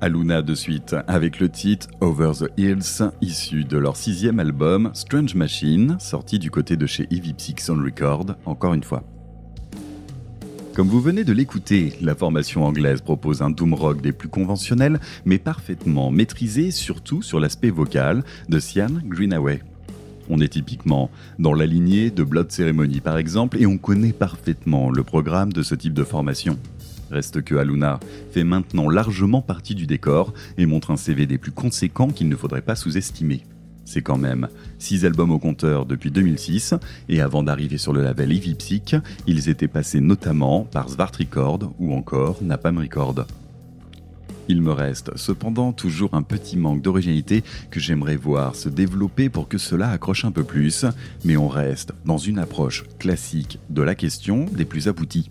Aluna 0.00 0.42
de 0.42 0.54
suite, 0.54 0.96
avec 1.06 1.38
le 1.38 1.48
titre 1.48 1.86
Over 2.00 2.32
the 2.40 2.50
Hills, 2.58 3.08
issu 3.20 3.64
de 3.64 3.78
leur 3.78 3.96
sixième 3.96 4.40
album 4.40 4.90
Strange 4.94 5.36
Machine, 5.36 5.96
sorti 6.00 6.40
du 6.40 6.50
côté 6.50 6.76
de 6.76 6.86
chez 6.86 7.06
Evie 7.12 7.34
Psych 7.34 7.60
Sound 7.60 7.84
Record, 7.84 8.34
encore 8.46 8.74
une 8.74 8.82
fois. 8.82 9.04
Comme 10.74 10.88
vous 10.88 11.00
venez 11.00 11.22
de 11.22 11.32
l'écouter, 11.32 11.92
la 12.00 12.16
formation 12.16 12.64
anglaise 12.64 13.00
propose 13.00 13.40
un 13.40 13.50
doom 13.50 13.74
rock 13.74 14.00
des 14.00 14.12
plus 14.12 14.28
conventionnels, 14.28 14.98
mais 15.24 15.38
parfaitement 15.38 16.10
maîtrisé, 16.10 16.72
surtout 16.72 17.22
sur 17.22 17.38
l'aspect 17.38 17.70
vocal, 17.70 18.24
de 18.48 18.58
Sian 18.58 18.90
Greenaway. 19.04 19.60
On 20.28 20.40
est 20.40 20.48
typiquement 20.48 21.10
dans 21.38 21.54
la 21.54 21.66
lignée 21.66 22.10
de 22.10 22.22
Blood 22.22 22.50
Ceremony 22.50 23.00
par 23.00 23.18
exemple, 23.18 23.60
et 23.60 23.66
on 23.66 23.78
connaît 23.78 24.12
parfaitement 24.12 24.90
le 24.90 25.02
programme 25.02 25.52
de 25.52 25.62
ce 25.62 25.74
type 25.74 25.94
de 25.94 26.04
formation. 26.04 26.58
Reste 27.10 27.42
que 27.42 27.56
Aluna 27.56 28.00
fait 28.30 28.44
maintenant 28.44 28.88
largement 28.88 29.42
partie 29.42 29.74
du 29.74 29.86
décor 29.86 30.32
et 30.56 30.64
montre 30.64 30.90
un 30.90 30.96
CV 30.96 31.26
des 31.26 31.38
plus 31.38 31.52
conséquents 31.52 32.08
qu'il 32.08 32.28
ne 32.28 32.36
faudrait 32.36 32.62
pas 32.62 32.74
sous-estimer. 32.74 33.42
C'est 33.84 34.00
quand 34.00 34.16
même 34.16 34.48
6 34.78 35.04
albums 35.04 35.32
au 35.32 35.38
compteur 35.38 35.84
depuis 35.84 36.10
2006, 36.10 36.74
et 37.08 37.20
avant 37.20 37.42
d'arriver 37.42 37.76
sur 37.76 37.92
le 37.92 38.02
label 38.02 38.32
Evie 38.32 38.54
Psych, 38.54 38.96
ils 39.26 39.48
étaient 39.48 39.68
passés 39.68 40.00
notamment 40.00 40.62
par 40.62 40.88
Svart 40.88 41.12
Record 41.18 41.74
ou 41.78 41.92
encore 41.92 42.38
Napalm 42.42 42.78
Record. 42.78 43.26
Il 44.48 44.60
me 44.60 44.72
reste 44.72 45.16
cependant 45.16 45.72
toujours 45.72 46.14
un 46.14 46.22
petit 46.22 46.56
manque 46.56 46.82
d'originalité 46.82 47.44
que 47.70 47.80
j'aimerais 47.80 48.16
voir 48.16 48.56
se 48.56 48.68
développer 48.68 49.28
pour 49.28 49.48
que 49.48 49.58
cela 49.58 49.90
accroche 49.90 50.24
un 50.24 50.32
peu 50.32 50.42
plus, 50.42 50.84
mais 51.24 51.36
on 51.36 51.48
reste 51.48 51.92
dans 52.04 52.18
une 52.18 52.38
approche 52.38 52.84
classique 52.98 53.58
de 53.70 53.82
la 53.82 53.94
question 53.94 54.46
des 54.52 54.64
plus 54.64 54.88
aboutis. 54.88 55.30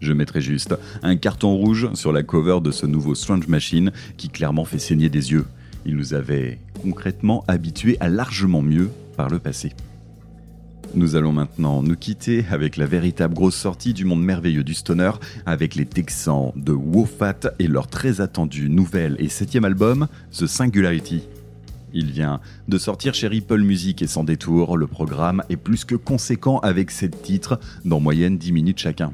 Je 0.00 0.12
mettrai 0.12 0.40
juste 0.40 0.74
un 1.02 1.16
carton 1.16 1.56
rouge 1.56 1.88
sur 1.94 2.12
la 2.12 2.22
cover 2.22 2.60
de 2.62 2.70
ce 2.70 2.86
nouveau 2.86 3.14
Strange 3.14 3.48
Machine 3.48 3.92
qui 4.16 4.28
clairement 4.28 4.64
fait 4.64 4.78
saigner 4.78 5.08
des 5.08 5.32
yeux. 5.32 5.46
Il 5.86 5.96
nous 5.96 6.14
avait 6.14 6.58
concrètement 6.82 7.44
habitués 7.48 7.96
à 8.00 8.08
largement 8.08 8.62
mieux 8.62 8.90
par 9.16 9.28
le 9.28 9.38
passé. 9.38 9.72
Nous 10.94 11.16
allons 11.16 11.32
maintenant 11.32 11.82
nous 11.82 11.96
quitter 11.96 12.46
avec 12.50 12.76
la 12.76 12.86
véritable 12.86 13.34
grosse 13.34 13.54
sortie 13.54 13.92
du 13.92 14.04
monde 14.04 14.22
merveilleux 14.22 14.64
du 14.64 14.72
stoner 14.72 15.10
avec 15.44 15.74
les 15.74 15.84
Texans 15.84 16.52
de 16.56 16.72
Wofat 16.72 17.52
et 17.58 17.68
leur 17.68 17.88
très 17.88 18.22
attendu 18.22 18.70
nouvel 18.70 19.16
et 19.18 19.28
septième 19.28 19.66
album, 19.66 20.08
The 20.32 20.46
Singularity. 20.46 21.28
Il 21.92 22.10
vient 22.10 22.40
de 22.68 22.78
sortir 22.78 23.12
chez 23.12 23.28
Ripple 23.28 23.60
Music 23.60 24.00
et 24.00 24.06
sans 24.06 24.24
détour, 24.24 24.78
le 24.78 24.86
programme 24.86 25.42
est 25.50 25.56
plus 25.56 25.84
que 25.84 25.94
conséquent 25.94 26.58
avec 26.60 26.90
7 26.90 27.22
titres 27.22 27.60
d'en 27.84 28.00
moyenne 28.00 28.38
10 28.38 28.52
minutes 28.52 28.78
chacun. 28.78 29.12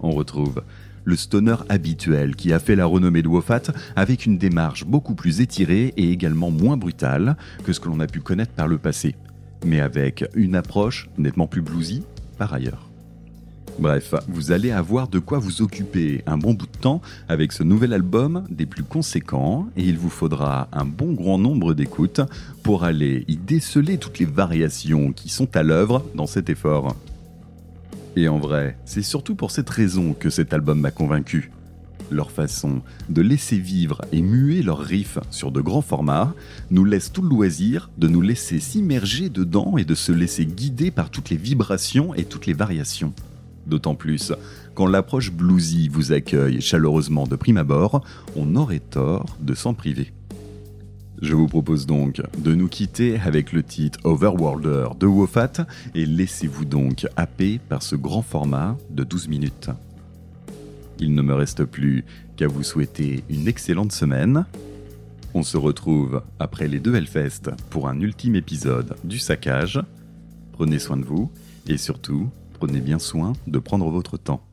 On 0.00 0.12
retrouve 0.12 0.62
le 1.04 1.16
stoner 1.16 1.56
habituel 1.68 2.34
qui 2.34 2.52
a 2.52 2.58
fait 2.58 2.76
la 2.76 2.86
renommée 2.86 3.22
de 3.22 3.28
Wofat 3.28 3.72
avec 3.94 4.24
une 4.24 4.38
démarche 4.38 4.84
beaucoup 4.84 5.14
plus 5.14 5.40
étirée 5.42 5.92
et 5.96 6.10
également 6.10 6.50
moins 6.50 6.78
brutale 6.78 7.36
que 7.64 7.72
ce 7.72 7.80
que 7.80 7.88
l'on 7.88 8.00
a 8.00 8.06
pu 8.06 8.20
connaître 8.20 8.52
par 8.52 8.68
le 8.68 8.78
passé, 8.78 9.16
mais 9.64 9.80
avec 9.80 10.24
une 10.34 10.54
approche 10.54 11.08
nettement 11.18 11.46
plus 11.46 11.62
bluesy 11.62 12.02
par 12.38 12.52
ailleurs. 12.52 12.90
Bref, 13.78 14.14
vous 14.28 14.52
allez 14.52 14.72
avoir 14.72 15.08
de 15.08 15.18
quoi 15.18 15.38
vous 15.38 15.62
occuper 15.62 16.22
un 16.26 16.36
bon 16.36 16.52
bout 16.52 16.66
de 16.66 16.78
temps 16.78 17.00
avec 17.28 17.52
ce 17.52 17.62
nouvel 17.62 17.94
album 17.94 18.44
des 18.50 18.66
plus 18.66 18.82
conséquents 18.82 19.68
et 19.76 19.82
il 19.82 19.96
vous 19.96 20.10
faudra 20.10 20.68
un 20.72 20.84
bon 20.84 21.12
grand 21.12 21.38
nombre 21.38 21.72
d'écoutes 21.72 22.20
pour 22.62 22.84
aller 22.84 23.24
y 23.26 23.36
déceler 23.36 23.96
toutes 23.96 24.18
les 24.18 24.26
variations 24.26 25.12
qui 25.12 25.28
sont 25.30 25.56
à 25.56 25.62
l'œuvre 25.62 26.04
dans 26.14 26.26
cet 26.26 26.50
effort. 26.50 26.94
Et 28.16 28.28
en 28.28 28.38
vrai, 28.38 28.76
c'est 28.84 29.02
surtout 29.02 29.34
pour 29.34 29.50
cette 29.50 29.70
raison 29.70 30.12
que 30.12 30.30
cet 30.30 30.52
album 30.52 30.80
m'a 30.80 30.90
convaincu. 30.90 31.50
Leur 32.10 32.32
façon 32.32 32.82
de 33.08 33.22
laisser 33.22 33.58
vivre 33.58 34.02
et 34.12 34.20
muer 34.20 34.62
leurs 34.62 34.80
riffs 34.80 35.18
sur 35.30 35.52
de 35.52 35.60
grands 35.60 35.82
formats 35.82 36.34
nous 36.70 36.84
laisse 36.84 37.12
tout 37.12 37.22
le 37.22 37.28
loisir 37.28 37.90
de 37.98 38.08
nous 38.08 38.20
laisser 38.20 38.58
s'immerger 38.58 39.28
dedans 39.28 39.76
et 39.76 39.84
de 39.84 39.94
se 39.94 40.10
laisser 40.10 40.44
guider 40.44 40.90
par 40.90 41.10
toutes 41.10 41.30
les 41.30 41.36
vibrations 41.36 42.12
et 42.14 42.24
toutes 42.24 42.46
les 42.46 42.52
variations. 42.52 43.12
D'autant 43.66 43.94
plus, 43.94 44.32
quand 44.74 44.86
l'approche 44.86 45.30
bluesy 45.30 45.88
vous 45.88 46.12
accueille 46.12 46.60
chaleureusement 46.60 47.26
de 47.26 47.36
prime 47.36 47.58
abord, 47.58 48.04
on 48.34 48.56
aurait 48.56 48.80
tort 48.80 49.36
de 49.40 49.54
s'en 49.54 49.74
priver. 49.74 50.12
Je 51.22 51.34
vous 51.34 51.46
propose 51.46 51.86
donc 51.86 52.22
de 52.38 52.54
nous 52.54 52.68
quitter 52.68 53.20
avec 53.20 53.52
le 53.52 53.62
titre 53.62 54.00
Overworlder 54.04 54.88
de 54.98 55.06
Wofat 55.06 55.52
et 55.94 56.06
laissez-vous 56.06 56.64
donc 56.64 57.06
happer 57.14 57.60
par 57.68 57.82
ce 57.82 57.94
grand 57.94 58.22
format 58.22 58.78
de 58.88 59.04
12 59.04 59.28
minutes. 59.28 59.70
Il 61.00 61.14
ne 61.14 61.22
me 61.22 61.32
reste 61.32 61.64
plus 61.64 62.04
qu'à 62.36 62.46
vous 62.46 62.62
souhaiter 62.62 63.24
une 63.30 63.48
excellente 63.48 63.90
semaine. 63.90 64.44
On 65.32 65.42
se 65.42 65.56
retrouve 65.56 66.22
après 66.38 66.68
les 66.68 66.78
deux 66.78 66.94
Hellfest 66.94 67.50
pour 67.70 67.88
un 67.88 67.98
ultime 68.00 68.36
épisode 68.36 68.96
du 69.02 69.18
saccage. 69.18 69.80
Prenez 70.52 70.78
soin 70.78 70.98
de 70.98 71.04
vous 71.04 71.30
et 71.66 71.78
surtout, 71.78 72.28
prenez 72.52 72.80
bien 72.80 72.98
soin 72.98 73.32
de 73.46 73.58
prendre 73.58 73.88
votre 73.88 74.18
temps. 74.18 74.49